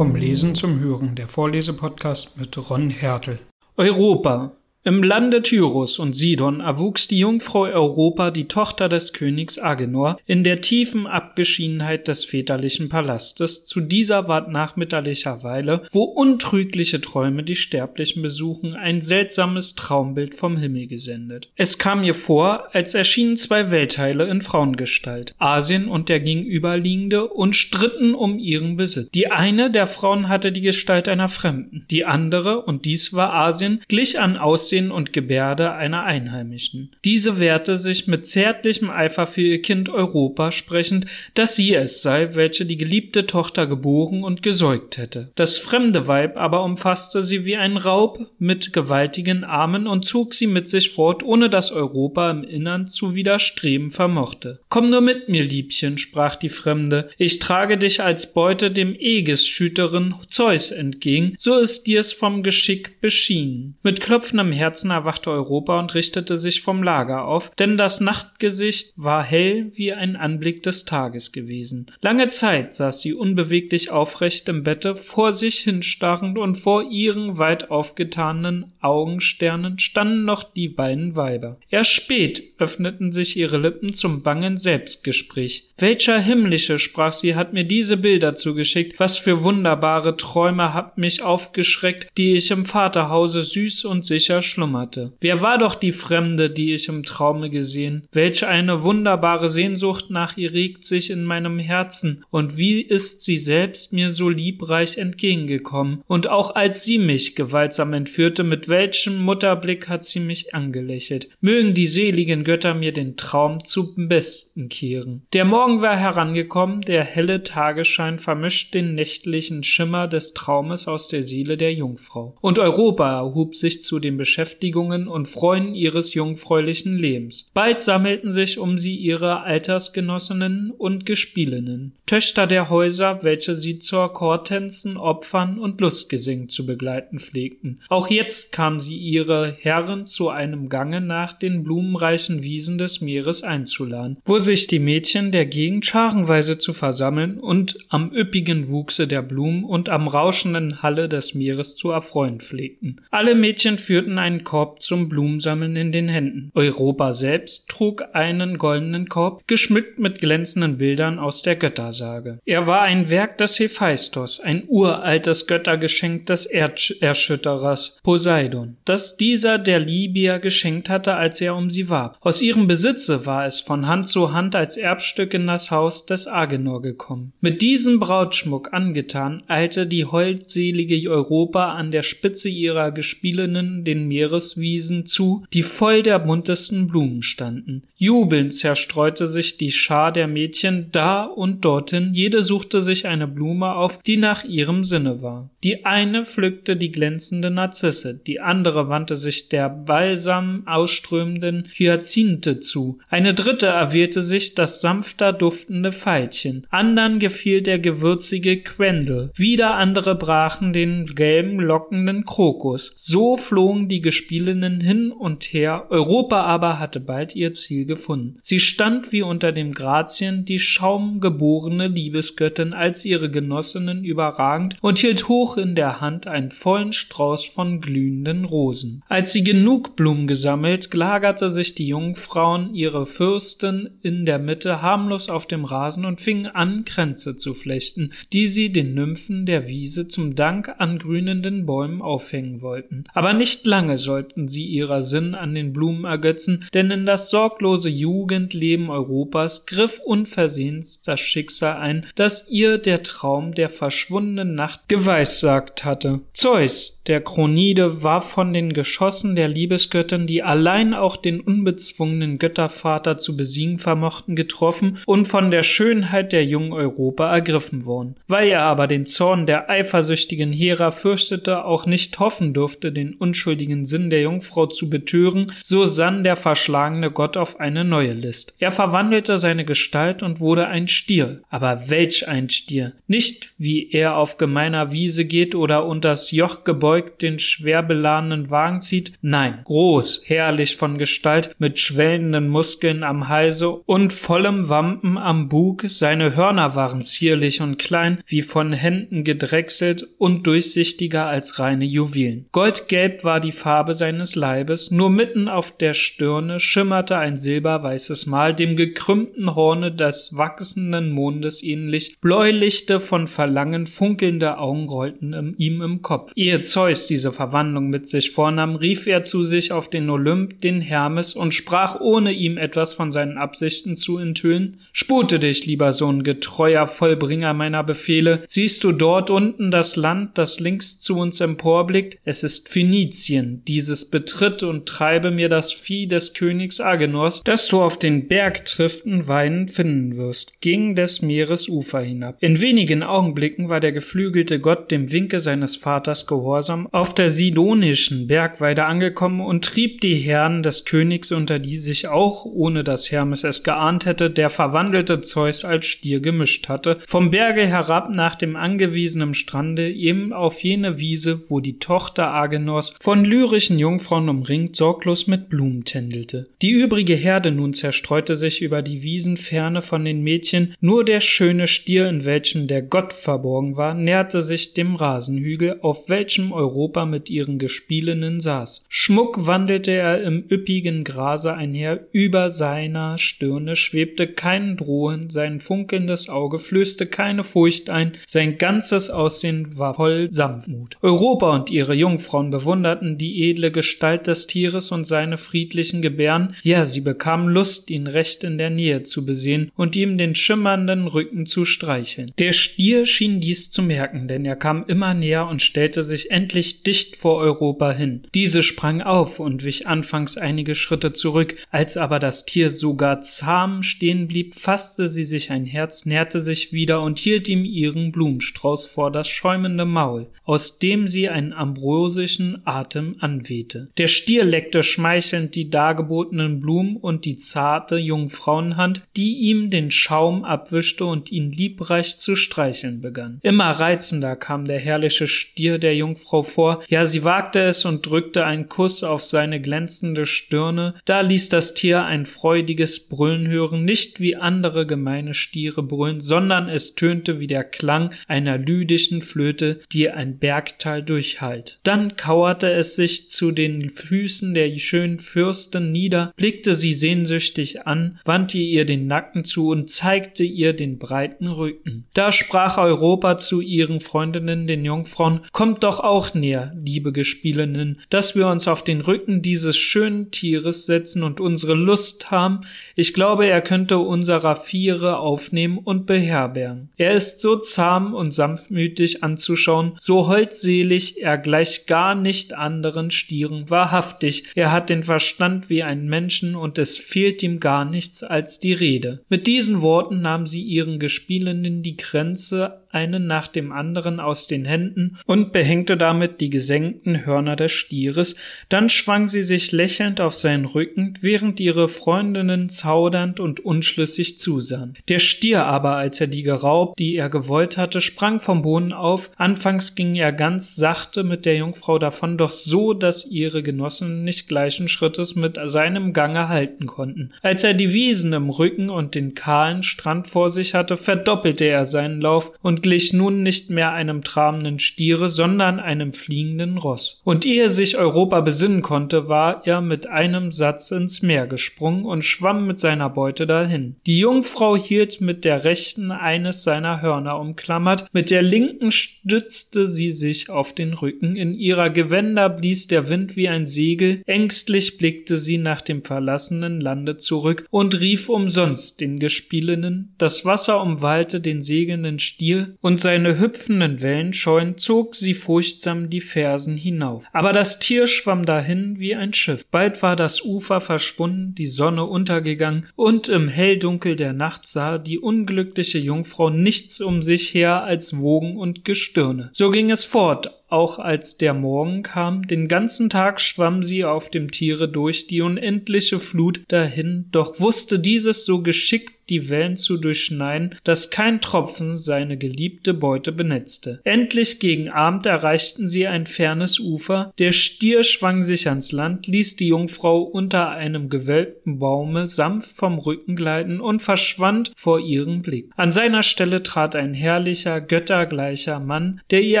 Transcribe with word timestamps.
Vom 0.00 0.16
Lesen 0.16 0.54
zum 0.54 0.80
Hören, 0.80 1.14
der 1.14 1.28
Vorlesepodcast 1.28 2.38
mit 2.38 2.56
Ron 2.70 2.88
Hertel. 2.88 3.38
Europa. 3.76 4.52
Im 4.82 5.02
Lande 5.02 5.42
Tyrus 5.42 5.98
und 5.98 6.16
Sidon 6.16 6.60
erwuchs 6.60 7.06
die 7.06 7.18
Jungfrau 7.18 7.64
Europa, 7.64 8.30
die 8.30 8.48
Tochter 8.48 8.88
des 8.88 9.12
Königs 9.12 9.58
Agenor, 9.58 10.18
in 10.24 10.42
der 10.42 10.62
tiefen 10.62 11.06
Abgeschiedenheit 11.06 12.08
des 12.08 12.24
väterlichen 12.24 12.88
Palastes. 12.88 13.66
Zu 13.66 13.82
dieser 13.82 14.26
ward 14.26 14.50
nach 14.50 14.76
mitterlicher 14.76 15.42
Weile, 15.42 15.82
wo 15.92 16.04
untrügliche 16.04 17.02
Träume 17.02 17.42
die 17.42 17.56
Sterblichen 17.56 18.22
besuchen, 18.22 18.72
ein 18.72 19.02
seltsames 19.02 19.74
Traumbild 19.74 20.34
vom 20.34 20.56
Himmel 20.56 20.86
gesendet. 20.86 21.50
Es 21.56 21.76
kam 21.76 22.02
ihr 22.02 22.14
vor, 22.14 22.74
als 22.74 22.94
erschienen 22.94 23.36
zwei 23.36 23.70
Weltteile 23.70 24.28
in 24.28 24.40
Frauengestalt, 24.40 25.34
Asien 25.38 25.88
und 25.88 26.08
der 26.08 26.20
gegenüberliegende, 26.20 27.28
und 27.28 27.54
stritten 27.54 28.14
um 28.14 28.38
ihren 28.38 28.78
Besitz. 28.78 29.10
Die 29.10 29.30
eine 29.30 29.70
der 29.70 29.86
Frauen 29.86 30.30
hatte 30.30 30.52
die 30.52 30.62
Gestalt 30.62 31.06
einer 31.06 31.28
Fremden, 31.28 31.84
die 31.90 32.06
andere, 32.06 32.62
und 32.62 32.86
dies 32.86 33.12
war 33.12 33.34
Asien, 33.34 33.82
glich 33.86 34.18
an 34.18 34.38
Aussehen 34.38 34.69
Aussehen 34.70 34.92
und 34.92 35.12
Gebärde 35.12 35.72
einer 35.72 36.04
Einheimischen. 36.04 36.94
Diese 37.04 37.40
wehrte 37.40 37.76
sich 37.76 38.06
mit 38.06 38.28
zärtlichem 38.28 38.88
Eifer 38.88 39.26
für 39.26 39.40
ihr 39.40 39.62
Kind 39.62 39.88
Europa 39.88 40.52
sprechend, 40.52 41.06
dass 41.34 41.56
sie 41.56 41.74
es 41.74 42.02
sei, 42.02 42.36
welche 42.36 42.64
die 42.66 42.76
geliebte 42.76 43.26
Tochter 43.26 43.66
geboren 43.66 44.22
und 44.22 44.44
gesäugt 44.44 44.96
hätte. 44.96 45.32
Das 45.34 45.58
fremde 45.58 46.06
Weib 46.06 46.36
aber 46.36 46.62
umfasste 46.62 47.22
sie 47.22 47.44
wie 47.44 47.56
ein 47.56 47.76
Raub 47.78 48.20
mit 48.38 48.72
gewaltigen 48.72 49.42
Armen 49.42 49.88
und 49.88 50.04
zog 50.04 50.34
sie 50.34 50.46
mit 50.46 50.70
sich 50.70 50.90
fort, 50.90 51.24
ohne 51.24 51.50
dass 51.50 51.72
Europa 51.72 52.30
im 52.30 52.44
Innern 52.44 52.86
zu 52.86 53.16
widerstreben 53.16 53.90
vermochte. 53.90 54.60
Komm 54.68 54.90
nur 54.90 55.00
mit 55.00 55.28
mir, 55.28 55.42
Liebchen, 55.42 55.98
sprach 55.98 56.36
die 56.36 56.48
Fremde, 56.48 57.10
ich 57.18 57.40
trage 57.40 57.76
dich 57.76 58.02
als 58.02 58.32
Beute 58.32 58.70
dem 58.70 58.94
Ägis-Schüterin 58.94 60.14
Zeus 60.28 60.70
entgegen, 60.70 61.34
so 61.38 61.58
ist 61.58 61.88
dir's 61.88 62.12
vom 62.12 62.44
Geschick 62.44 63.00
beschienen. 63.00 63.74
Mit 63.82 64.00
klopfendem 64.00 64.59
Herzen 64.60 64.90
erwachte 64.90 65.30
Europa 65.30 65.80
und 65.80 65.94
richtete 65.94 66.36
sich 66.36 66.62
vom 66.62 66.82
Lager 66.82 67.24
auf, 67.24 67.50
denn 67.58 67.76
das 67.76 68.00
Nachtgesicht 68.00 68.92
war 68.94 69.24
hell 69.24 69.72
wie 69.74 69.92
ein 69.92 70.14
Anblick 70.14 70.62
des 70.62 70.84
Tages 70.84 71.32
gewesen. 71.32 71.90
Lange 72.00 72.28
Zeit 72.28 72.74
saß 72.74 73.00
sie 73.00 73.14
unbeweglich 73.14 73.90
aufrecht 73.90 74.48
im 74.48 74.62
Bette, 74.62 74.94
vor 74.94 75.32
sich 75.32 75.60
hinstarrend 75.60 76.38
und 76.38 76.56
vor 76.56 76.90
ihren 76.90 77.38
weit 77.38 77.70
aufgetanen 77.70 78.72
Augensternen 78.80 79.78
standen 79.78 80.24
noch 80.24 80.44
die 80.44 80.68
beiden 80.68 81.16
Weiber. 81.16 81.58
Erst 81.70 81.92
spät 81.92 82.42
öffneten 82.58 83.12
sich 83.12 83.36
ihre 83.36 83.58
Lippen 83.58 83.94
zum 83.94 84.22
bangen 84.22 84.58
Selbstgespräch. 84.58 85.70
Welcher 85.78 86.18
himmlische, 86.18 86.78
sprach 86.78 87.14
sie, 87.14 87.34
hat 87.34 87.54
mir 87.54 87.64
diese 87.64 87.96
Bilder 87.96 88.36
zugeschickt, 88.36 89.00
was 89.00 89.16
für 89.16 89.42
wunderbare 89.42 90.16
Träume 90.16 90.74
habt 90.74 90.98
mich 90.98 91.22
aufgeschreckt, 91.22 92.08
die 92.18 92.34
ich 92.34 92.50
im 92.50 92.66
Vaterhause 92.66 93.42
süß 93.42 93.86
und 93.86 94.04
sicher 94.04 94.42
schlummerte. 94.50 95.12
Wer 95.20 95.40
war 95.42 95.58
doch 95.58 95.74
die 95.74 95.92
Fremde, 95.92 96.50
die 96.50 96.74
ich 96.74 96.88
im 96.88 97.04
Traume 97.04 97.50
gesehen? 97.50 98.04
Welch 98.12 98.46
eine 98.46 98.82
wunderbare 98.82 99.48
Sehnsucht 99.48 100.10
nach 100.10 100.36
ihr 100.36 100.52
regt 100.52 100.84
sich 100.84 101.10
in 101.10 101.24
meinem 101.24 101.58
Herzen, 101.58 102.24
und 102.30 102.58
wie 102.58 102.80
ist 102.80 103.22
sie 103.22 103.38
selbst 103.38 103.92
mir 103.92 104.10
so 104.10 104.28
liebreich 104.28 104.98
entgegengekommen, 104.98 106.02
und 106.06 106.28
auch 106.28 106.54
als 106.54 106.84
sie 106.84 106.98
mich 106.98 107.36
gewaltsam 107.36 107.92
entführte, 107.92 108.44
mit 108.44 108.68
welchem 108.68 109.18
Mutterblick 109.18 109.88
hat 109.88 110.04
sie 110.04 110.20
mich 110.20 110.54
angelächelt. 110.54 111.28
Mögen 111.40 111.74
die 111.74 111.86
seligen 111.86 112.44
Götter 112.44 112.74
mir 112.74 112.92
den 112.92 113.16
Traum 113.16 113.64
zu 113.64 113.94
Besten 113.96 114.68
kehren. 114.68 115.22
Der 115.32 115.44
Morgen 115.44 115.82
war 115.82 115.96
herangekommen, 115.96 116.80
der 116.80 117.04
helle 117.04 117.42
Tagesschein 117.42 118.18
vermischt 118.18 118.74
den 118.74 118.94
nächtlichen 118.94 119.62
Schimmer 119.62 120.08
des 120.08 120.34
Traumes 120.34 120.88
aus 120.88 121.08
der 121.08 121.22
Seele 121.22 121.56
der 121.56 121.72
Jungfrau. 121.72 122.36
Und 122.40 122.58
Europa 122.58 123.10
erhub 123.18 123.54
sich 123.54 123.82
zu 123.82 123.98
den 123.98 124.16
Beschäftigungen 124.16 124.39
Beschäftigungen 124.40 125.06
und 125.06 125.26
Freuden 125.26 125.74
ihres 125.74 126.14
jungfräulichen 126.14 126.96
Lebens. 126.96 127.50
Bald 127.52 127.82
sammelten 127.82 128.32
sich 128.32 128.58
um 128.58 128.78
sie 128.78 128.96
ihre 128.96 129.42
Altersgenossinnen 129.42 130.70
und 130.70 131.04
Gespielinnen, 131.04 131.92
Töchter 132.06 132.46
der 132.46 132.70
Häuser, 132.70 133.22
welche 133.22 133.54
sie 133.56 133.80
zur 133.80 134.14
Chortänzen, 134.14 134.96
Opfern 134.96 135.58
und 135.58 135.78
Lustgesingen 135.82 136.48
zu 136.48 136.64
begleiten 136.64 137.18
pflegten. 137.18 137.80
Auch 137.90 138.08
jetzt 138.08 138.50
kamen 138.50 138.80
sie 138.80 138.96
ihre 138.96 139.56
Herren 139.60 140.06
zu 140.06 140.30
einem 140.30 140.70
Gange 140.70 141.02
nach 141.02 141.34
den 141.34 141.62
blumenreichen 141.62 142.42
Wiesen 142.42 142.78
des 142.78 143.02
Meeres 143.02 143.42
einzuladen, 143.42 144.16
wo 144.24 144.38
sich 144.38 144.68
die 144.68 144.78
Mädchen 144.78 145.32
der 145.32 145.44
Gegend 145.44 145.84
scharenweise 145.84 146.56
zu 146.56 146.72
versammeln 146.72 147.38
und 147.38 147.76
am 147.90 148.10
üppigen 148.10 148.70
Wuchse 148.70 149.06
der 149.06 149.20
Blumen 149.20 149.64
und 149.64 149.90
am 149.90 150.08
rauschenden 150.08 150.82
Halle 150.82 151.10
des 151.10 151.34
Meeres 151.34 151.76
zu 151.76 151.90
erfreuen 151.90 152.40
pflegten. 152.40 153.02
Alle 153.10 153.34
Mädchen 153.34 153.76
führten 153.76 154.18
ein 154.18 154.29
einen 154.30 154.44
Korb 154.44 154.80
zum 154.80 155.08
Blumensammeln 155.08 155.76
in 155.76 155.92
den 155.92 156.08
Händen. 156.08 156.50
Europa 156.54 157.12
selbst 157.12 157.68
trug 157.68 158.04
einen 158.12 158.58
goldenen 158.58 159.08
Korb, 159.08 159.46
geschmückt 159.46 159.98
mit 159.98 160.20
glänzenden 160.20 160.78
Bildern 160.78 161.18
aus 161.18 161.42
der 161.42 161.56
Göttersage. 161.56 162.38
Er 162.44 162.66
war 162.66 162.82
ein 162.82 163.10
Werk 163.10 163.38
des 163.38 163.58
Hephaistos, 163.58 164.40
ein 164.40 164.62
uraltes 164.68 165.46
Göttergeschenk 165.46 166.26
des 166.26 166.46
Erderschütterers 166.46 167.98
Poseidon, 168.02 168.76
das 168.84 169.16
dieser 169.16 169.58
der 169.58 169.80
Libyer 169.80 170.38
geschenkt 170.38 170.88
hatte, 170.88 171.14
als 171.14 171.40
er 171.40 171.56
um 171.56 171.70
sie 171.70 171.88
warb. 171.88 172.18
Aus 172.20 172.40
ihrem 172.40 172.66
Besitze 172.66 173.26
war 173.26 173.46
es 173.46 173.60
von 173.60 173.86
Hand 173.86 174.08
zu 174.08 174.32
Hand 174.32 174.54
als 174.54 174.76
Erbstück 174.76 175.34
in 175.34 175.46
das 175.46 175.70
Haus 175.70 176.06
des 176.06 176.28
Agenor 176.28 176.82
gekommen. 176.82 177.32
Mit 177.40 177.62
diesem 177.62 177.98
Brautschmuck 177.98 178.72
angetan, 178.72 179.42
eilte 179.48 179.86
die 179.86 180.04
holdselige 180.04 181.10
Europa 181.10 181.72
an 181.72 181.90
der 181.90 182.02
Spitze 182.02 182.48
ihrer 182.48 182.92
Gespielinnen 182.92 183.84
den 183.84 184.06
Meer 184.06 184.19
Meereswiesen 184.20 185.06
zu, 185.06 185.44
die 185.54 185.62
voll 185.62 186.02
der 186.02 186.18
buntesten 186.18 186.88
Blumen 186.88 187.22
standen. 187.22 187.84
Jubelnd 187.96 188.54
zerstreute 188.54 189.26
sich 189.26 189.56
die 189.56 189.72
Schar 189.72 190.12
der 190.12 190.26
Mädchen 190.26 190.88
da 190.92 191.24
und 191.24 191.64
dorthin, 191.64 192.10
jede 192.12 192.42
suchte 192.42 192.80
sich 192.80 193.06
eine 193.06 193.26
Blume 193.26 193.74
auf, 193.74 194.02
die 194.02 194.16
nach 194.16 194.44
ihrem 194.44 194.84
Sinne 194.84 195.22
war. 195.22 195.50
Die 195.64 195.84
eine 195.84 196.24
pflückte 196.24 196.76
die 196.76 196.92
glänzende 196.92 197.50
Narzisse, 197.50 198.14
die 198.14 198.40
andere 198.40 198.88
wandte 198.88 199.16
sich 199.16 199.48
der 199.48 199.68
balsam 199.68 200.62
ausströmenden 200.66 201.68
Hyazinthe 201.74 202.60
zu, 202.60 202.98
eine 203.08 203.34
dritte 203.34 203.66
erwählte 203.66 204.22
sich 204.22 204.54
das 204.54 204.80
sanfter 204.80 205.32
duftende 205.32 205.92
Veilchen, 205.92 206.66
andern 206.70 207.18
gefiel 207.18 207.62
der 207.62 207.78
gewürzige 207.78 208.62
Quendel, 208.62 209.30
wieder 209.34 209.74
andere 209.74 210.14
brachen 210.14 210.72
den 210.72 211.06
gelben 211.14 211.60
lockenden 211.60 212.24
Krokus. 212.24 212.92
So 212.96 213.36
flogen 213.36 213.88
die 213.88 214.00
Gespielinnen 214.10 214.80
hin 214.80 215.12
und 215.12 215.44
her, 215.44 215.86
Europa 215.90 216.42
aber 216.42 216.80
hatte 216.80 216.98
bald 216.98 217.36
ihr 217.36 217.54
Ziel 217.54 217.84
gefunden. 217.84 218.40
Sie 218.42 218.58
stand 218.58 219.12
wie 219.12 219.22
unter 219.22 219.52
dem 219.52 219.72
Grazien 219.72 220.44
die 220.44 220.58
schaumgeborene 220.58 221.86
Liebesgöttin 221.86 222.72
als 222.72 223.04
ihre 223.04 223.30
Genossinnen 223.30 224.02
überragend 224.02 224.76
und 224.80 224.98
hielt 224.98 225.28
hoch 225.28 225.56
in 225.56 225.76
der 225.76 226.00
Hand 226.00 226.26
einen 226.26 226.50
vollen 226.50 226.92
Strauß 226.92 227.44
von 227.44 227.80
glühenden 227.80 228.44
Rosen. 228.44 229.04
Als 229.08 229.32
sie 229.32 229.44
genug 229.44 229.94
Blumen 229.94 230.26
gesammelt, 230.26 230.92
lagerte 230.92 231.48
sich 231.48 231.76
die 231.76 231.86
Jungfrauen 231.86 232.74
ihre 232.74 233.06
Fürsten 233.06 233.90
in 234.02 234.26
der 234.26 234.40
Mitte 234.40 234.82
harmlos 234.82 235.28
auf 235.28 235.46
dem 235.46 235.64
Rasen 235.64 236.04
und 236.04 236.20
fingen 236.20 236.48
an, 236.48 236.84
Kränze 236.84 237.36
zu 237.36 237.54
flechten, 237.54 238.10
die 238.32 238.46
sie 238.46 238.72
den 238.72 238.92
Nymphen 238.92 239.46
der 239.46 239.68
Wiese 239.68 240.08
zum 240.08 240.34
Dank 240.34 240.68
an 240.78 240.98
grünenden 240.98 241.64
Bäumen 241.64 242.02
aufhängen 242.02 242.60
wollten. 242.60 243.04
Aber 243.14 243.34
nicht 243.34 243.64
lange 243.66 243.99
sollten 244.00 244.48
sie 244.48 244.66
ihrer 244.66 245.04
Sinn 245.04 245.36
an 245.36 245.54
den 245.54 245.72
Blumen 245.72 246.04
ergötzen, 246.04 246.66
denn 246.74 246.90
in 246.90 247.06
das 247.06 247.30
sorglose 247.30 247.88
Jugendleben 247.88 248.90
Europas 248.90 249.66
griff 249.66 250.00
unversehens 250.04 251.00
das 251.02 251.20
Schicksal 251.20 251.76
ein, 251.76 252.06
das 252.16 252.48
ihr 252.50 252.78
der 252.78 253.04
Traum 253.04 253.54
der 253.54 253.68
verschwundenen 253.68 254.54
Nacht 254.54 254.88
geweissagt 254.88 255.84
hatte. 255.84 256.20
Zeus, 256.34 257.02
der 257.06 257.20
Kronide, 257.20 258.02
war 258.02 258.20
von 258.20 258.52
den 258.52 258.72
Geschossen 258.72 259.36
der 259.36 259.48
Liebesgöttin, 259.48 260.26
die 260.26 260.42
allein 260.42 260.94
auch 260.94 261.16
den 261.16 261.40
unbezwungenen 261.40 262.38
Göttervater 262.38 263.18
zu 263.18 263.36
besiegen 263.36 263.78
vermochten, 263.78 264.36
getroffen 264.36 264.98
und 265.06 265.28
von 265.28 265.50
der 265.50 265.62
Schönheit 265.62 266.32
der 266.32 266.44
jungen 266.44 266.72
Europa 266.72 267.32
ergriffen 267.32 267.86
worden. 267.86 268.16
Weil 268.26 268.48
er 268.48 268.62
aber 268.62 268.86
den 268.86 269.06
Zorn 269.06 269.46
der 269.46 269.68
eifersüchtigen 269.68 270.52
Hera 270.52 270.90
fürchtete, 270.90 271.64
auch 271.64 271.86
nicht 271.86 272.18
hoffen 272.18 272.54
durfte, 272.54 272.92
den 272.92 273.14
unschuldigen 273.14 273.86
Sinn 273.90 274.08
der 274.08 274.22
Jungfrau 274.22 274.66
zu 274.66 274.88
betören, 274.88 275.46
so 275.62 275.84
sann 275.84 276.24
der 276.24 276.36
verschlagene 276.36 277.10
Gott 277.10 277.36
auf 277.36 277.60
eine 277.60 277.84
neue 277.84 278.14
List. 278.14 278.54
Er 278.58 278.70
verwandelte 278.70 279.36
seine 279.36 279.64
Gestalt 279.64 280.22
und 280.22 280.40
wurde 280.40 280.68
ein 280.68 280.88
Stier. 280.88 281.42
Aber 281.50 281.88
welch 281.88 282.28
ein 282.28 282.48
Stier! 282.48 282.92
Nicht 283.06 283.50
wie 283.58 283.90
er 283.90 284.16
auf 284.16 284.38
gemeiner 284.38 284.92
Wiese 284.92 285.24
geht 285.24 285.54
oder 285.54 285.84
unters 285.84 286.30
Joch 286.30 286.64
gebeugt 286.64 287.22
den 287.22 287.38
schwer 287.38 287.82
beladenen 287.82 288.50
Wagen 288.50 288.82
zieht, 288.82 289.12
nein, 289.20 289.60
groß, 289.64 290.22
herrlich 290.26 290.76
von 290.76 290.96
Gestalt, 290.96 291.54
mit 291.58 291.78
schwellenden 291.78 292.48
Muskeln 292.48 293.02
am 293.02 293.28
Halse 293.28 293.70
und 293.70 294.12
vollem 294.12 294.68
Wampen 294.68 295.18
am 295.18 295.48
Bug, 295.48 295.82
seine 295.86 296.36
Hörner 296.36 296.76
waren 296.76 297.02
zierlich 297.02 297.60
und 297.60 297.78
klein, 297.78 298.22
wie 298.26 298.42
von 298.42 298.72
Händen 298.72 299.24
gedrechselt 299.24 300.06
und 300.18 300.46
durchsichtiger 300.46 301.26
als 301.26 301.58
reine 301.58 301.84
Juwelen. 301.84 302.46
Goldgelb 302.52 303.24
war 303.24 303.40
die 303.40 303.52
Farbe 303.52 303.69
seines 303.90 304.36
Leibes, 304.36 304.90
nur 304.90 305.10
mitten 305.10 305.48
auf 305.48 305.76
der 305.76 305.94
Stirne 305.94 306.60
schimmerte 306.60 307.16
ein 307.16 307.36
silberweißes 307.38 308.26
Mal, 308.26 308.54
dem 308.54 308.76
gekrümmten 308.76 309.54
Horne 309.54 309.92
des 309.92 310.36
wachsenden 310.36 311.10
Mondes 311.10 311.62
ähnlich, 311.62 312.18
bläulichte 312.20 313.00
von 313.00 313.26
Verlangen 313.26 313.86
funkelnde 313.86 314.58
Augen 314.58 314.88
rollten 314.88 315.54
ihm 315.58 315.82
im 315.82 316.02
Kopf. 316.02 316.32
Ehe 316.34 316.60
Zeus 316.60 317.06
diese 317.06 317.32
Verwandlung 317.32 317.88
mit 317.88 318.08
sich 318.08 318.30
vornahm, 318.30 318.76
rief 318.76 319.06
er 319.06 319.22
zu 319.22 319.42
sich 319.42 319.72
auf 319.72 319.88
den 319.88 320.10
Olymp 320.10 320.60
den 320.60 320.80
Hermes 320.80 321.34
und 321.34 321.54
sprach, 321.54 322.00
ohne 322.00 322.32
ihm 322.32 322.58
etwas 322.58 322.94
von 322.94 323.10
seinen 323.10 323.38
Absichten 323.38 323.96
zu 323.96 324.18
enthüllen, 324.18 324.80
Spute 324.92 325.38
dich, 325.38 325.66
lieber 325.66 325.92
Sohn, 325.92 326.24
getreuer 326.24 326.86
Vollbringer 326.86 327.54
meiner 327.54 327.84
Befehle, 327.84 328.42
siehst 328.46 328.84
du 328.84 328.92
dort 328.92 329.30
unten 329.30 329.70
das 329.70 329.96
Land, 329.96 330.36
das 330.36 330.60
links 330.60 331.00
zu 331.00 331.16
uns 331.16 331.40
emporblickt? 331.40 332.18
Es 332.24 332.42
ist 332.42 332.68
Phönizien, 332.68 333.59
dieses 333.66 334.04
betritt 334.10 334.62
und 334.62 334.86
treibe 334.86 335.30
mir 335.30 335.48
das 335.48 335.72
Vieh 335.72 336.06
des 336.06 336.34
Königs 336.34 336.80
Agenors, 336.80 337.42
das 337.44 337.68
du 337.68 337.80
auf 337.80 337.98
den 337.98 338.28
Bergtriften 338.28 339.28
weinend 339.28 339.70
finden 339.70 340.16
wirst, 340.16 340.60
ging 340.60 340.94
des 340.94 341.22
Meeres 341.22 341.68
Ufer 341.68 342.00
hinab. 342.00 342.36
In 342.40 342.60
wenigen 342.60 343.02
Augenblicken 343.02 343.68
war 343.68 343.80
der 343.80 343.92
geflügelte 343.92 344.60
Gott 344.60 344.90
dem 344.90 345.12
Winke 345.12 345.40
seines 345.40 345.76
Vaters 345.76 346.26
gehorsam 346.26 346.88
auf 346.92 347.14
der 347.14 347.30
sidonischen 347.30 348.26
Bergweide 348.26 348.86
angekommen 348.86 349.40
und 349.40 349.64
trieb 349.64 350.00
die 350.00 350.16
Herren 350.16 350.62
des 350.62 350.84
Königs, 350.84 351.32
unter 351.32 351.58
die 351.58 351.78
sich 351.78 352.08
auch, 352.08 352.44
ohne 352.44 352.84
dass 352.84 353.10
Hermes 353.10 353.44
es 353.44 353.62
geahnt 353.62 354.06
hätte, 354.06 354.30
der 354.30 354.50
verwandelte 354.50 355.20
Zeus 355.20 355.64
als 355.64 355.86
Stier 355.86 356.20
gemischt 356.20 356.68
hatte, 356.68 356.98
vom 357.06 357.30
Berge 357.30 357.66
herab 357.66 358.14
nach 358.14 358.34
dem 358.34 358.56
angewiesenen 358.56 359.34
Strande 359.34 359.90
eben 359.90 360.32
auf 360.32 360.62
jene 360.62 360.98
Wiese, 360.98 361.50
wo 361.50 361.60
die 361.60 361.78
Tochter 361.78 362.28
Agenors 362.28 362.94
von 363.00 363.24
lyrischen 363.50 363.80
Jungfrauen 363.80 364.28
umringt 364.28 364.76
sorglos 364.76 365.26
mit 365.26 365.48
Blumen 365.48 365.84
tändelte. 365.84 366.46
Die 366.62 366.70
übrige 366.70 367.14
Herde 367.14 367.50
nun 367.50 367.74
zerstreute 367.74 368.36
sich 368.36 368.62
über 368.62 368.80
die 368.80 369.02
Wiesen 369.02 369.36
ferne 369.36 369.82
von 369.82 370.04
den 370.04 370.22
Mädchen, 370.22 370.74
nur 370.80 371.04
der 371.04 371.20
schöne 371.20 371.66
Stier, 371.66 372.08
in 372.08 372.24
welchem 372.24 372.68
der 372.68 372.82
Gott 372.82 373.12
verborgen 373.12 373.76
war, 373.76 373.94
näherte 373.94 374.42
sich 374.42 374.72
dem 374.74 374.94
Rasenhügel, 374.94 375.78
auf 375.82 376.08
welchem 376.08 376.52
Europa 376.52 377.06
mit 377.06 377.28
ihren 377.28 377.58
Gespielinnen 377.58 378.38
saß. 378.40 378.84
Schmuck 378.88 379.48
wandelte 379.48 379.90
er 379.90 380.22
im 380.22 380.44
üppigen 380.48 381.02
Grase 381.02 381.52
einher, 381.52 382.06
über 382.12 382.50
seiner 382.50 383.18
Stirne 383.18 383.74
schwebte 383.74 384.28
kein 384.28 384.76
Drohen, 384.76 385.28
sein 385.28 385.58
funkelndes 385.58 386.28
Auge 386.28 386.60
flößte 386.60 387.06
keine 387.06 387.42
Furcht 387.42 387.90
ein, 387.90 388.12
sein 388.28 388.58
ganzes 388.58 389.10
Aussehen 389.10 389.76
war 389.76 389.94
voll 389.94 390.30
Sanftmut. 390.30 390.98
Europa 391.02 391.52
und 391.52 391.68
ihre 391.70 391.94
Jungfrauen 391.94 392.50
bewunderten 392.50 393.18
die 393.18 393.39
edle 393.40 393.70
Gestalt 393.70 394.26
des 394.26 394.46
Tieres 394.46 394.92
und 394.92 395.06
seine 395.06 395.38
friedlichen 395.38 396.02
Gebärden, 396.02 396.54
ja, 396.62 396.84
sie 396.84 397.00
bekamen 397.00 397.48
Lust, 397.48 397.90
ihn 397.90 398.06
recht 398.06 398.44
in 398.44 398.58
der 398.58 398.70
Nähe 398.70 399.02
zu 399.02 399.24
besehen 399.24 399.70
und 399.76 399.96
ihm 399.96 400.18
den 400.18 400.34
schimmernden 400.34 401.06
Rücken 401.06 401.46
zu 401.46 401.64
streicheln. 401.64 402.32
Der 402.38 402.52
Stier 402.52 403.06
schien 403.06 403.40
dies 403.40 403.70
zu 403.70 403.82
merken, 403.82 404.28
denn 404.28 404.44
er 404.44 404.56
kam 404.56 404.84
immer 404.86 405.14
näher 405.14 405.46
und 405.46 405.62
stellte 405.62 406.02
sich 406.02 406.30
endlich 406.30 406.82
dicht 406.82 407.16
vor 407.16 407.38
Europa 407.38 407.92
hin. 407.92 408.22
Diese 408.34 408.62
sprang 408.62 409.02
auf 409.02 409.40
und 409.40 409.64
wich 409.64 409.86
anfangs 409.86 410.36
einige 410.36 410.74
Schritte 410.74 411.12
zurück, 411.12 411.56
als 411.70 411.96
aber 411.96 412.18
das 412.18 412.46
Tier 412.46 412.70
sogar 412.70 413.22
zahm 413.22 413.82
stehen 413.82 414.28
blieb, 414.28 414.54
fasste 414.54 415.08
sie 415.08 415.24
sich 415.24 415.50
ein 415.50 415.66
Herz, 415.66 416.06
näherte 416.06 416.40
sich 416.40 416.72
wieder 416.72 417.02
und 417.02 417.18
hielt 417.18 417.48
ihm 417.48 417.64
ihren 417.64 418.12
Blumenstrauß 418.12 418.86
vor 418.86 419.10
das 419.10 419.28
schäumende 419.28 419.84
Maul, 419.84 420.26
aus 420.44 420.78
dem 420.78 421.08
sie 421.08 421.28
einen 421.28 421.52
ambrosischen 421.52 422.62
Atem 422.64 423.16
anwehte. 423.30 423.88
Der 423.96 424.08
Stier 424.08 424.44
leckte 424.44 424.82
schmeichelnd 424.82 425.54
die 425.54 425.70
dargebotenen 425.70 426.60
Blumen 426.60 426.96
und 426.96 427.24
die 427.24 427.36
zarte 427.36 427.96
Jungfrauenhand, 427.96 429.02
die 429.16 429.38
ihm 429.38 429.70
den 429.70 429.90
Schaum 429.92 430.44
abwischte 430.44 431.04
und 431.04 431.30
ihn 431.30 431.50
liebreich 431.50 432.18
zu 432.18 432.34
streicheln 432.34 433.00
begann. 433.00 433.38
Immer 433.42 433.70
reizender 433.70 434.34
kam 434.34 434.64
der 434.64 434.80
herrliche 434.80 435.28
Stier 435.28 435.78
der 435.78 435.94
Jungfrau 435.94 436.42
vor, 436.42 436.82
ja 436.88 437.04
sie 437.04 437.22
wagte 437.22 437.60
es 437.60 437.84
und 437.84 438.04
drückte 438.04 438.44
einen 438.44 438.68
Kuss 438.68 439.04
auf 439.04 439.22
seine 439.22 439.60
glänzende 439.60 440.26
Stirne, 440.26 440.94
da 441.04 441.20
ließ 441.20 441.48
das 441.48 441.74
Tier 441.74 442.04
ein 442.04 442.26
freudiges 442.26 443.08
Brüllen 443.08 443.46
hören, 443.46 443.84
nicht 443.84 444.20
wie 444.20 444.36
andere 444.36 444.86
gemeine 444.86 445.34
Stiere 445.34 445.82
brüllen, 445.82 446.20
sondern 446.20 446.68
es 446.68 446.94
tönte 446.94 447.38
wie 447.38 447.46
der 447.46 447.64
Klang 447.64 448.10
einer 448.26 448.58
lydischen 448.58 449.22
Flöte, 449.22 449.80
die 449.92 450.10
ein 450.10 450.38
Bergtal 450.38 451.02
durchhallt. 451.02 451.78
Dann 451.84 452.16
kauerte 452.16 452.72
es 452.72 452.96
sich 452.96 453.19
zu 453.28 453.52
den 453.52 453.90
Füßen 453.90 454.54
der 454.54 454.76
schönen 454.78 455.18
Fürsten 455.18 455.92
nieder, 455.92 456.32
blickte 456.36 456.74
sie 456.74 456.94
sehnsüchtig 456.94 457.86
an, 457.86 458.18
wandte 458.24 458.58
ihr 458.58 458.84
den 458.84 459.06
Nacken 459.06 459.44
zu 459.44 459.68
und 459.68 459.90
zeigte 459.90 460.44
ihr 460.44 460.72
den 460.72 460.98
breiten 460.98 461.48
Rücken. 461.48 462.04
Da 462.14 462.32
sprach 462.32 462.78
Europa 462.78 463.38
zu 463.38 463.60
ihren 463.60 464.00
Freundinnen, 464.00 464.66
den 464.66 464.84
Jungfrauen, 464.84 465.40
kommt 465.52 465.82
doch 465.82 466.00
auch 466.00 466.34
näher, 466.34 466.72
liebe 466.82 467.12
Gespielinnen, 467.12 468.00
dass 468.10 468.34
wir 468.34 468.48
uns 468.48 468.68
auf 468.68 468.84
den 468.84 469.00
Rücken 469.00 469.42
dieses 469.42 469.76
schönen 469.76 470.30
Tieres 470.30 470.86
setzen 470.86 471.22
und 471.22 471.40
unsere 471.40 471.74
Lust 471.74 472.30
haben. 472.30 472.60
Ich 472.94 473.14
glaube, 473.14 473.46
er 473.46 473.60
könnte 473.60 473.98
unserer 473.98 474.56
Viere 474.56 475.18
aufnehmen 475.18 475.78
und 475.78 476.06
beherbergen. 476.06 476.90
Er 476.96 477.12
ist 477.12 477.40
so 477.40 477.56
zahm 477.56 478.14
und 478.14 478.32
sanftmütig 478.32 479.22
anzuschauen, 479.22 479.96
so 479.98 480.28
holdselig, 480.28 481.22
er 481.22 481.38
gleicht 481.38 481.86
gar 481.86 482.14
nicht 482.14 482.54
anderen 482.54 483.09
Stieren 483.10 483.70
wahrhaftig. 483.70 484.44
Er 484.54 484.72
hat 484.72 484.90
den 484.90 485.02
Verstand 485.02 485.70
wie 485.70 485.82
ein 485.82 486.08
Menschen 486.08 486.54
und 486.54 486.78
es 486.78 486.96
fehlt 486.98 487.42
ihm 487.42 487.60
gar 487.60 487.84
nichts 487.84 488.22
als 488.22 488.60
die 488.60 488.72
Rede. 488.72 489.22
Mit 489.28 489.46
diesen 489.46 489.82
Worten 489.82 490.20
nahm 490.20 490.46
sie 490.46 490.62
ihren 490.62 490.98
Gespielenden 490.98 491.82
die 491.82 491.96
Grenze 491.96 492.79
einen 492.92 493.26
nach 493.26 493.48
dem 493.48 493.72
anderen 493.72 494.20
aus 494.20 494.46
den 494.46 494.64
Händen 494.64 495.16
und 495.26 495.52
behängte 495.52 495.96
damit 495.96 496.40
die 496.40 496.50
gesenkten 496.50 497.24
Hörner 497.24 497.56
des 497.56 497.72
Stieres, 497.72 498.36
dann 498.68 498.88
schwang 498.88 499.28
sie 499.28 499.42
sich 499.42 499.72
lächelnd 499.72 500.20
auf 500.20 500.34
seinen 500.34 500.64
Rücken, 500.64 501.14
während 501.20 501.60
ihre 501.60 501.88
Freundinnen 501.88 502.68
zaudernd 502.68 503.40
und 503.40 503.60
unschlüssig 503.60 504.38
zusahen. 504.38 504.96
Der 505.08 505.18
Stier 505.18 505.64
aber, 505.66 505.96
als 505.96 506.20
er 506.20 506.26
die 506.26 506.42
geraubt, 506.42 506.98
die 506.98 507.16
er 507.16 507.30
gewollt 507.30 507.76
hatte, 507.76 508.00
sprang 508.00 508.40
vom 508.40 508.62
Boden 508.62 508.92
auf, 508.92 509.30
anfangs 509.36 509.94
ging 509.94 510.14
er 510.16 510.32
ganz 510.32 510.74
sachte 510.74 511.22
mit 511.22 511.46
der 511.46 511.56
Jungfrau 511.56 511.98
davon, 511.98 512.38
doch 512.38 512.50
so, 512.50 512.94
dass 512.94 513.26
ihre 513.26 513.62
Genossen 513.62 514.24
nicht 514.24 514.48
gleichen 514.48 514.88
Schrittes 514.88 515.34
mit 515.36 515.58
seinem 515.64 516.12
Gange 516.12 516.48
halten 516.48 516.86
konnten. 516.86 517.32
Als 517.42 517.64
er 517.64 517.74
die 517.74 517.92
Wiesen 517.92 518.32
im 518.32 518.50
Rücken 518.50 518.90
und 518.90 519.14
den 519.14 519.34
kahlen 519.34 519.82
Strand 519.82 520.26
vor 520.26 520.48
sich 520.48 520.74
hatte, 520.74 520.96
verdoppelte 520.96 521.64
er 521.64 521.84
seinen 521.84 522.20
Lauf 522.20 522.52
und 522.62 522.79
glich 522.82 523.12
nun 523.12 523.42
nicht 523.42 523.70
mehr 523.70 523.92
einem 523.92 524.22
trabenden 524.22 524.78
Stiere, 524.78 525.28
sondern 525.28 525.80
einem 525.80 526.12
fliegenden 526.12 526.78
Ross. 526.78 527.20
Und 527.24 527.46
ehe 527.46 527.68
sich 527.68 527.96
Europa 527.96 528.40
besinnen 528.40 528.82
konnte, 528.82 529.28
war 529.28 529.66
er 529.66 529.80
mit 529.80 530.06
einem 530.06 530.52
Satz 530.52 530.90
ins 530.90 531.22
Meer 531.22 531.46
gesprungen 531.46 532.04
und 532.04 532.24
schwamm 532.24 532.66
mit 532.66 532.80
seiner 532.80 533.10
Beute 533.10 533.46
dahin. 533.46 533.96
Die 534.06 534.18
Jungfrau 534.18 534.76
hielt 534.76 535.20
mit 535.20 535.44
der 535.44 535.64
rechten 535.64 536.10
eines 536.10 536.62
seiner 536.62 537.02
Hörner 537.02 537.38
umklammert, 537.38 538.06
mit 538.12 538.30
der 538.30 538.42
linken 538.42 538.92
stützte 538.92 539.88
sie 539.90 540.10
sich 540.10 540.50
auf 540.50 540.74
den 540.74 540.94
Rücken, 540.94 541.36
in 541.36 541.54
ihrer 541.54 541.90
Gewänder 541.90 542.48
blies 542.48 542.86
der 542.86 543.08
Wind 543.08 543.36
wie 543.36 543.48
ein 543.48 543.66
Segel, 543.66 544.22
ängstlich 544.26 544.98
blickte 544.98 545.36
sie 545.36 545.58
nach 545.58 545.80
dem 545.80 546.04
verlassenen 546.04 546.80
Lande 546.80 547.16
zurück 547.16 547.66
und 547.70 548.00
rief 548.00 548.28
umsonst 548.28 549.00
den 549.00 549.18
Gespielinnen, 549.18 550.14
das 550.18 550.44
Wasser 550.44 550.82
umwallte 550.82 551.40
den 551.40 551.62
segelnden 551.62 552.18
Stier, 552.18 552.69
und 552.80 553.00
seine 553.00 553.38
hüpfenden 553.38 554.02
Wellenscheuen 554.02 554.78
zog 554.78 555.14
sie 555.14 555.34
furchtsam 555.34 556.10
die 556.10 556.20
Fersen 556.20 556.76
hinauf. 556.76 557.24
Aber 557.32 557.52
das 557.52 557.78
Tier 557.78 558.06
schwamm 558.06 558.44
dahin 558.44 558.98
wie 558.98 559.14
ein 559.14 559.32
Schiff. 559.32 559.66
Bald 559.66 560.02
war 560.02 560.16
das 560.16 560.42
Ufer 560.44 560.80
verschwunden, 560.80 561.54
die 561.54 561.66
Sonne 561.66 562.04
untergegangen, 562.04 562.86
und 562.96 563.28
im 563.28 563.48
Helldunkel 563.48 564.16
der 564.16 564.32
Nacht 564.32 564.68
sah 564.68 564.98
die 564.98 565.18
unglückliche 565.18 565.98
Jungfrau 565.98 566.50
nichts 566.50 567.00
um 567.00 567.22
sich 567.22 567.54
her 567.54 567.82
als 567.84 568.18
Wogen 568.18 568.56
und 568.56 568.84
Gestirne. 568.84 569.50
So 569.52 569.70
ging 569.70 569.90
es 569.90 570.04
fort, 570.04 570.59
auch 570.72 570.98
als 570.98 571.36
der 571.36 571.54
Morgen 571.54 572.02
kam, 572.02 572.46
den 572.46 572.68
ganzen 572.68 573.10
Tag 573.10 573.40
schwamm 573.40 573.82
sie 573.82 574.04
auf 574.04 574.28
dem 574.30 574.50
Tiere 574.50 574.88
durch 574.88 575.26
die 575.26 575.40
unendliche 575.40 576.20
Flut 576.20 576.60
dahin, 576.68 577.26
doch 577.32 577.60
wusste 577.60 577.98
dieses 577.98 578.44
so 578.44 578.62
geschickt 578.62 579.14
die 579.30 579.48
Wellen 579.48 579.76
zu 579.76 579.96
durchschneiden, 579.96 580.74
dass 580.84 581.10
kein 581.10 581.40
Tropfen 581.40 581.96
seine 581.96 582.36
geliebte 582.36 582.92
Beute 582.92 583.32
benetzte. 583.32 584.00
Endlich 584.04 584.58
gegen 584.58 584.90
Abend 584.90 585.24
erreichten 585.24 585.88
sie 585.88 586.06
ein 586.06 586.26
fernes 586.26 586.78
Ufer, 586.78 587.32
der 587.38 587.52
Stier 587.52 588.02
schwang 588.02 588.42
sich 588.42 588.68
ans 588.68 588.92
Land, 588.92 589.26
ließ 589.26 589.56
die 589.56 589.68
Jungfrau 589.68 590.22
unter 590.22 590.68
einem 590.70 591.08
gewölbten 591.08 591.78
Baume 591.78 592.26
sanft 592.26 592.76
vom 592.76 592.98
Rücken 592.98 593.36
gleiten 593.36 593.80
und 593.80 594.02
verschwand 594.02 594.72
vor 594.76 595.00
ihrem 595.00 595.42
Blick. 595.42 595.70
An 595.76 595.92
seiner 595.92 596.22
Stelle 596.22 596.62
trat 596.62 596.96
ein 596.96 597.14
herrlicher, 597.14 597.80
göttergleicher 597.80 598.80
Mann, 598.80 599.20
der 599.30 599.42
ihr 599.42 599.60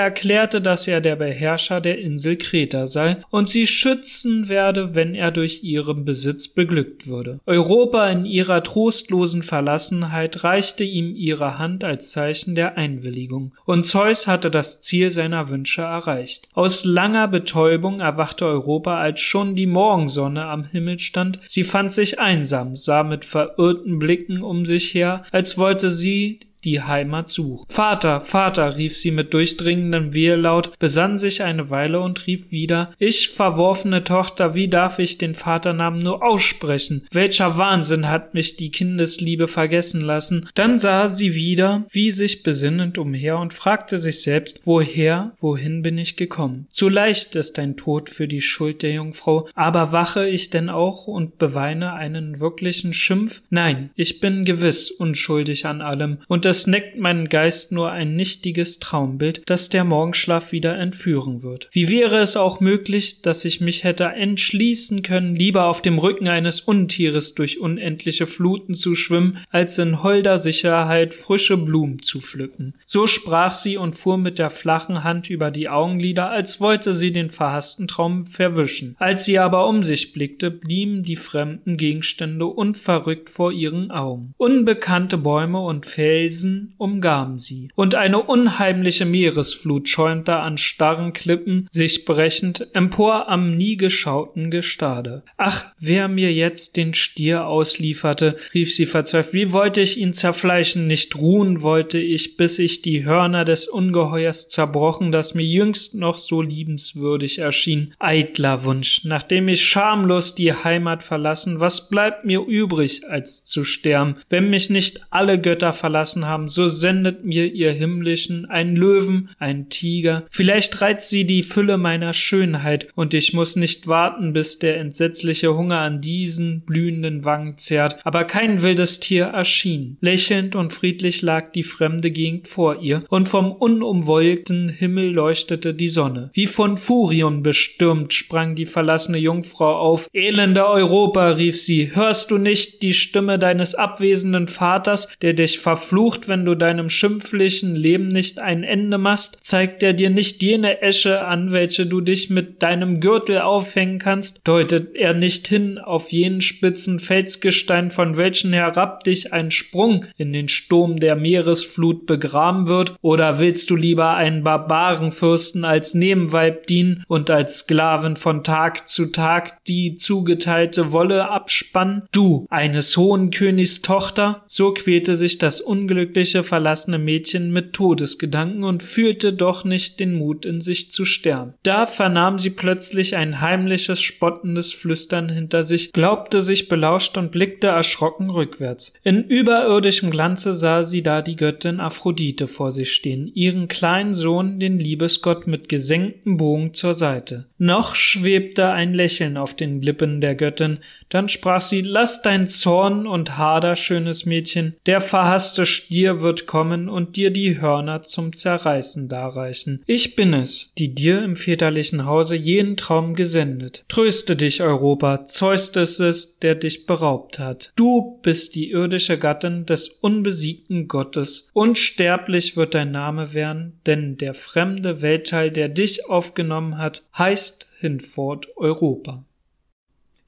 erklärte, 0.00 0.60
dass 0.60 0.88
er 0.88 0.99
der 1.00 1.16
Beherrscher 1.16 1.80
der 1.80 1.98
Insel 1.98 2.36
Kreta 2.36 2.88
sei 2.88 3.18
und 3.30 3.48
sie 3.48 3.68
schützen 3.68 4.48
werde, 4.48 4.96
wenn 4.96 5.14
er 5.14 5.30
durch 5.30 5.62
ihren 5.62 6.04
Besitz 6.04 6.48
beglückt 6.48 7.06
würde. 7.06 7.38
Europa 7.46 8.08
in 8.08 8.24
ihrer 8.24 8.64
trostlosen 8.64 9.42
Ver 9.44 9.60
Verlassenheit 9.60 10.42
reichte 10.42 10.84
ihm 10.84 11.14
ihre 11.14 11.58
Hand 11.58 11.84
als 11.84 12.12
Zeichen 12.12 12.54
der 12.54 12.78
Einwilligung, 12.78 13.52
und 13.66 13.84
Zeus 13.84 14.26
hatte 14.26 14.50
das 14.50 14.80
Ziel 14.80 15.10
seiner 15.10 15.50
Wünsche 15.50 15.82
erreicht. 15.82 16.48
Aus 16.54 16.86
langer 16.86 17.28
Betäubung 17.28 18.00
erwachte 18.00 18.46
Europa, 18.46 18.98
als 18.98 19.20
schon 19.20 19.54
die 19.54 19.66
Morgensonne 19.66 20.46
am 20.46 20.64
Himmel 20.64 20.98
stand. 20.98 21.40
Sie 21.46 21.62
fand 21.62 21.92
sich 21.92 22.18
einsam, 22.18 22.74
sah 22.74 23.02
mit 23.02 23.26
verirrten 23.26 23.98
Blicken 23.98 24.40
um 24.40 24.64
sich 24.64 24.94
her, 24.94 25.24
als 25.30 25.58
wollte 25.58 25.90
sie 25.90 26.40
die 26.60 26.82
Heimat 26.82 27.28
sucht. 27.28 27.72
Vater, 27.72 28.20
Vater, 28.20 28.76
rief 28.76 28.96
sie 28.96 29.10
mit 29.10 29.34
durchdringendem 29.34 30.14
Wehelaut, 30.14 30.78
besann 30.78 31.18
sich 31.18 31.42
eine 31.42 31.70
Weile 31.70 32.00
und 32.00 32.26
rief 32.26 32.50
wieder, 32.50 32.92
ich, 32.98 33.30
verworfene 33.30 34.04
Tochter, 34.04 34.54
wie 34.54 34.68
darf 34.68 34.98
ich 34.98 35.18
den 35.18 35.34
Vaternamen 35.34 36.00
nur 36.00 36.22
aussprechen? 36.22 37.06
Welcher 37.12 37.58
Wahnsinn 37.58 38.08
hat 38.08 38.34
mich 38.34 38.56
die 38.56 38.70
Kindesliebe 38.70 39.48
vergessen 39.48 40.00
lassen? 40.00 40.48
Dann 40.54 40.78
sah 40.78 41.08
sie 41.08 41.34
wieder, 41.34 41.84
wie 41.90 42.10
sich 42.10 42.42
besinnend 42.42 42.98
umher 42.98 43.38
und 43.38 43.54
fragte 43.54 43.98
sich 43.98 44.22
selbst, 44.22 44.60
woher, 44.64 45.32
wohin 45.40 45.82
bin 45.82 45.98
ich 45.98 46.16
gekommen? 46.16 46.66
Zu 46.70 46.88
leicht 46.88 47.36
ist 47.36 47.58
ein 47.58 47.76
Tod 47.76 48.10
für 48.10 48.28
die 48.28 48.40
Schuld 48.40 48.82
der 48.82 48.92
Jungfrau, 48.92 49.48
aber 49.54 49.92
wache 49.92 50.28
ich 50.28 50.50
denn 50.50 50.68
auch 50.68 51.06
und 51.06 51.38
beweine 51.38 51.94
einen 51.94 52.40
wirklichen 52.40 52.92
Schimpf? 52.92 53.42
Nein, 53.50 53.90
ich 53.94 54.20
bin 54.20 54.44
gewiss 54.44 54.90
unschuldig 54.90 55.66
an 55.66 55.80
allem, 55.80 56.18
und 56.28 56.44
es 56.50 56.66
neckt 56.66 56.98
meinen 56.98 57.28
Geist 57.28 57.72
nur 57.72 57.90
ein 57.90 58.16
nichtiges 58.16 58.80
Traumbild, 58.80 59.42
das 59.46 59.68
der 59.68 59.84
Morgenschlaf 59.84 60.52
wieder 60.52 60.76
entführen 60.76 61.42
wird. 61.42 61.68
Wie 61.72 61.88
wäre 61.88 62.18
es 62.18 62.36
auch 62.36 62.60
möglich, 62.60 63.22
dass 63.22 63.44
ich 63.44 63.60
mich 63.60 63.84
hätte 63.84 64.04
entschließen 64.04 65.02
können, 65.02 65.36
lieber 65.36 65.66
auf 65.66 65.80
dem 65.80 65.98
Rücken 65.98 66.28
eines 66.28 66.60
Untieres 66.60 67.34
durch 67.34 67.60
unendliche 67.60 68.26
Fluten 68.26 68.74
zu 68.74 68.94
schwimmen, 68.94 69.38
als 69.50 69.78
in 69.78 70.02
holder 70.02 70.38
Sicherheit 70.38 71.14
frische 71.14 71.56
Blumen 71.56 72.02
zu 72.02 72.20
pflücken. 72.20 72.74
So 72.84 73.06
sprach 73.06 73.54
sie 73.54 73.76
und 73.76 73.94
fuhr 73.94 74.18
mit 74.18 74.38
der 74.38 74.50
flachen 74.50 75.04
Hand 75.04 75.30
über 75.30 75.50
die 75.50 75.68
Augenlider, 75.68 76.30
als 76.30 76.60
wollte 76.60 76.94
sie 76.94 77.12
den 77.12 77.30
verhassten 77.30 77.86
Traum 77.88 78.26
verwischen. 78.26 78.96
Als 78.98 79.24
sie 79.24 79.38
aber 79.38 79.68
um 79.68 79.82
sich 79.82 80.12
blickte, 80.12 80.50
blieben 80.50 81.04
die 81.04 81.16
fremden 81.16 81.76
Gegenstände 81.76 82.46
unverrückt 82.46 83.30
vor 83.30 83.52
ihren 83.52 83.90
Augen. 83.90 84.34
Unbekannte 84.36 85.16
Bäume 85.16 85.60
und 85.60 85.86
Felsen 85.86 86.39
Felsen 86.40 86.74
umgaben 86.78 87.38
sie, 87.38 87.68
und 87.74 87.94
eine 87.94 88.22
unheimliche 88.22 89.04
Meeresflut 89.04 89.88
schäumte 89.88 90.36
an 90.36 90.56
starren 90.56 91.12
Klippen, 91.12 91.66
sich 91.70 92.04
brechend 92.04 92.68
empor 92.72 93.28
am 93.28 93.56
nie 93.56 93.76
geschauten 93.76 94.50
Gestade. 94.50 95.22
Ach, 95.36 95.66
wer 95.78 96.08
mir 96.08 96.32
jetzt 96.32 96.76
den 96.76 96.94
Stier 96.94 97.46
auslieferte, 97.46 98.36
rief 98.54 98.74
sie 98.74 98.86
verzweifelt, 98.86 99.34
wie 99.34 99.52
wollte 99.52 99.82
ich 99.82 99.98
ihn 99.98 100.14
zerfleischen, 100.14 100.86
nicht 100.86 101.16
ruhen 101.16 101.62
wollte 101.62 101.98
ich, 101.98 102.36
bis 102.36 102.58
ich 102.58 102.80
die 102.82 103.04
Hörner 103.04 103.44
des 103.44 103.68
Ungeheuers 103.68 104.48
zerbrochen, 104.48 105.12
das 105.12 105.34
mir 105.34 105.44
jüngst 105.44 105.94
noch 105.94 106.16
so 106.16 106.40
liebenswürdig 106.40 107.38
erschien. 107.38 107.94
Eitler 107.98 108.64
Wunsch, 108.64 109.04
nachdem 109.04 109.48
ich 109.48 109.62
schamlos 109.64 110.34
die 110.34 110.54
Heimat 110.54 111.02
verlassen, 111.02 111.60
was 111.60 111.90
bleibt 111.90 112.24
mir 112.24 112.40
übrig, 112.40 113.02
als 113.08 113.44
zu 113.44 113.64
sterben, 113.64 114.16
wenn 114.30 114.48
mich 114.48 114.70
nicht 114.70 115.00
alle 115.10 115.38
Götter 115.38 115.72
verlassen 115.72 116.24
haben, 116.24 116.29
so 116.48 116.66
sendet 116.66 117.24
mir 117.24 117.52
ihr 117.52 117.72
Himmlischen 117.72 118.46
ein 118.46 118.76
Löwen, 118.76 119.30
ein 119.38 119.68
Tiger. 119.68 120.24
Vielleicht 120.30 120.80
reizt 120.80 121.08
sie 121.08 121.24
die 121.24 121.42
Fülle 121.42 121.76
meiner 121.76 122.12
Schönheit, 122.12 122.88
und 122.94 123.14
ich 123.14 123.32
muss 123.32 123.56
nicht 123.56 123.86
warten, 123.86 124.32
bis 124.32 124.58
der 124.58 124.78
entsetzliche 124.78 125.56
Hunger 125.56 125.78
an 125.78 126.00
diesen 126.00 126.62
blühenden 126.62 127.24
Wangen 127.24 127.58
zerrt. 127.58 127.98
Aber 128.04 128.24
kein 128.24 128.62
wildes 128.62 129.00
Tier 129.00 129.26
erschien. 129.26 129.96
Lächelnd 130.00 130.54
und 130.54 130.72
friedlich 130.72 131.22
lag 131.22 131.52
die 131.52 131.62
fremde 131.62 132.10
Gegend 132.10 132.48
vor 132.48 132.80
ihr, 132.80 133.04
und 133.08 133.28
vom 133.28 133.52
unumwolkten 133.52 134.68
Himmel 134.68 135.12
leuchtete 135.12 135.74
die 135.74 135.88
Sonne. 135.88 136.30
Wie 136.34 136.46
von 136.46 136.76
Furien 136.76 137.42
bestürmt 137.42 138.12
sprang 138.12 138.54
die 138.54 138.66
verlassene 138.66 139.18
Jungfrau 139.18 139.76
auf. 139.76 140.08
Elender 140.12 140.68
Europa, 140.68 141.30
rief 141.30 141.60
sie, 141.60 141.94
hörst 141.94 142.30
du 142.30 142.38
nicht 142.38 142.82
die 142.82 142.94
Stimme 142.94 143.38
deines 143.38 143.74
abwesenden 143.74 144.48
Vaters, 144.48 145.08
der 145.22 145.34
dich 145.34 145.58
verflucht 145.58 146.19
versucht, 146.20 146.28
wenn 146.28 146.44
du 146.44 146.54
deinem 146.54 146.90
schimpflichen 146.90 147.74
Leben 147.74 148.08
nicht 148.08 148.38
ein 148.38 148.64
Ende 148.64 148.98
machst, 148.98 149.38
zeigt 149.40 149.82
er 149.82 149.92
dir 149.92 150.10
nicht 150.10 150.42
jene 150.42 150.82
Esche 150.82 151.26
an, 151.26 151.52
welche 151.52 151.86
du 151.86 152.00
dich 152.00 152.30
mit 152.30 152.62
deinem 152.62 153.00
Gürtel 153.00 153.40
aufhängen 153.40 153.98
kannst, 153.98 154.46
deutet 154.46 154.94
er 154.94 155.14
nicht 155.14 155.48
hin 155.48 155.78
auf 155.78 156.12
jenen 156.12 156.40
spitzen 156.40 157.00
Felsgestein, 157.00 157.90
von 157.90 158.16
welchen 158.16 158.52
herab 158.52 159.04
dich 159.04 159.32
ein 159.32 159.50
Sprung 159.50 160.06
in 160.16 160.32
den 160.32 160.48
Sturm 160.48 160.98
der 161.00 161.16
Meeresflut 161.16 162.06
begraben 162.06 162.68
wird, 162.68 162.96
oder 163.02 163.38
willst 163.38 163.70
du 163.70 163.76
lieber 163.76 164.14
einen 164.14 164.42
Barbarenfürsten 164.42 165.64
als 165.64 165.94
Nebenweib 165.94 166.66
dienen 166.66 167.04
und 167.08 167.30
als 167.30 167.60
Sklavin 167.60 168.16
von 168.16 168.44
Tag 168.44 168.88
zu 168.88 169.06
Tag 169.06 169.64
die 169.64 169.96
zugeteilte 169.96 170.92
Wolle 170.92 171.28
abspannen? 171.28 172.02
Du, 172.12 172.46
eines 172.50 172.96
hohen 172.96 173.30
Königs 173.30 173.82
Tochter? 173.82 174.42
So 174.46 174.72
quälte 174.72 175.16
sich 175.16 175.38
das 175.38 175.60
Unglück 175.60 176.09
unglückliche 176.10 176.42
verlassene 176.42 176.98
Mädchen 176.98 177.52
mit 177.52 177.72
Todesgedanken 177.72 178.64
und 178.64 178.82
fühlte 178.82 179.32
doch 179.32 179.64
nicht 179.64 180.00
den 180.00 180.14
Mut 180.14 180.44
in 180.44 180.60
sich 180.60 180.90
zu 180.90 181.04
sterben. 181.04 181.54
Da 181.62 181.86
vernahm 181.86 182.38
sie 182.38 182.50
plötzlich 182.50 183.14
ein 183.14 183.40
heimliches, 183.40 184.00
spottendes 184.00 184.72
Flüstern 184.72 185.28
hinter 185.28 185.62
sich, 185.62 185.92
glaubte 185.92 186.40
sich 186.40 186.68
belauscht 186.68 187.16
und 187.16 187.30
blickte 187.30 187.68
erschrocken 187.68 188.28
rückwärts. 188.30 188.92
In 189.04 189.22
überirdischem 189.22 190.10
Glanze 190.10 190.54
sah 190.54 190.82
sie 190.82 191.02
da 191.02 191.22
die 191.22 191.36
Göttin 191.36 191.78
Aphrodite 191.78 192.48
vor 192.48 192.72
sich 192.72 192.92
stehen, 192.92 193.30
ihren 193.32 193.68
kleinen 193.68 194.14
Sohn, 194.14 194.58
den 194.58 194.80
Liebesgott, 194.80 195.46
mit 195.46 195.68
gesenktem 195.68 196.36
Bogen 196.38 196.74
zur 196.74 196.94
Seite. 196.94 197.46
Noch 197.56 197.94
schwebte 197.94 198.70
ein 198.70 198.94
Lächeln 198.94 199.36
auf 199.36 199.54
den 199.54 199.80
Lippen 199.80 200.20
der 200.20 200.34
Göttin, 200.34 200.78
dann 201.10 201.28
sprach 201.28 201.60
sie, 201.60 201.82
lass 201.82 202.22
dein 202.22 202.46
Zorn 202.46 203.06
und 203.06 203.36
Hader, 203.36 203.76
schönes 203.76 204.26
Mädchen, 204.26 204.76
der 204.86 205.00
verhasste 205.00 205.66
Stier 205.66 205.99
wird 206.20 206.46
kommen 206.46 206.88
und 206.88 207.16
dir 207.16 207.30
die 207.30 207.60
Hörner 207.60 208.02
zum 208.02 208.34
Zerreißen 208.34 209.08
darreichen. 209.08 209.82
Ich 209.86 210.16
bin 210.16 210.32
es, 210.34 210.72
die 210.78 210.94
dir 210.94 211.22
im 211.22 211.36
väterlichen 211.36 212.06
Hause 212.06 212.36
jenen 212.36 212.76
Traum 212.76 213.14
gesendet. 213.14 213.84
Tröste 213.88 214.36
dich, 214.36 214.62
Europa, 214.62 215.26
Zeus 215.26 215.70
ist 215.70 216.00
es, 216.00 216.38
der 216.38 216.54
dich 216.54 216.86
beraubt 216.86 217.38
hat. 217.38 217.72
Du 217.76 218.18
bist 218.22 218.54
die 218.54 218.70
irdische 218.70 219.18
Gattin 219.18 219.66
des 219.66 219.88
unbesiegten 219.88 220.88
Gottes. 220.88 221.50
Unsterblich 221.52 222.56
wird 222.56 222.74
dein 222.74 222.90
Name 222.90 223.34
werden, 223.34 223.78
denn 223.86 224.16
der 224.16 224.34
fremde 224.34 225.02
Weltteil, 225.02 225.50
der 225.50 225.68
dich 225.68 226.08
aufgenommen 226.08 226.78
hat, 226.78 227.02
heißt 227.16 227.68
hinfort 227.78 228.48
Europa. 228.56 229.24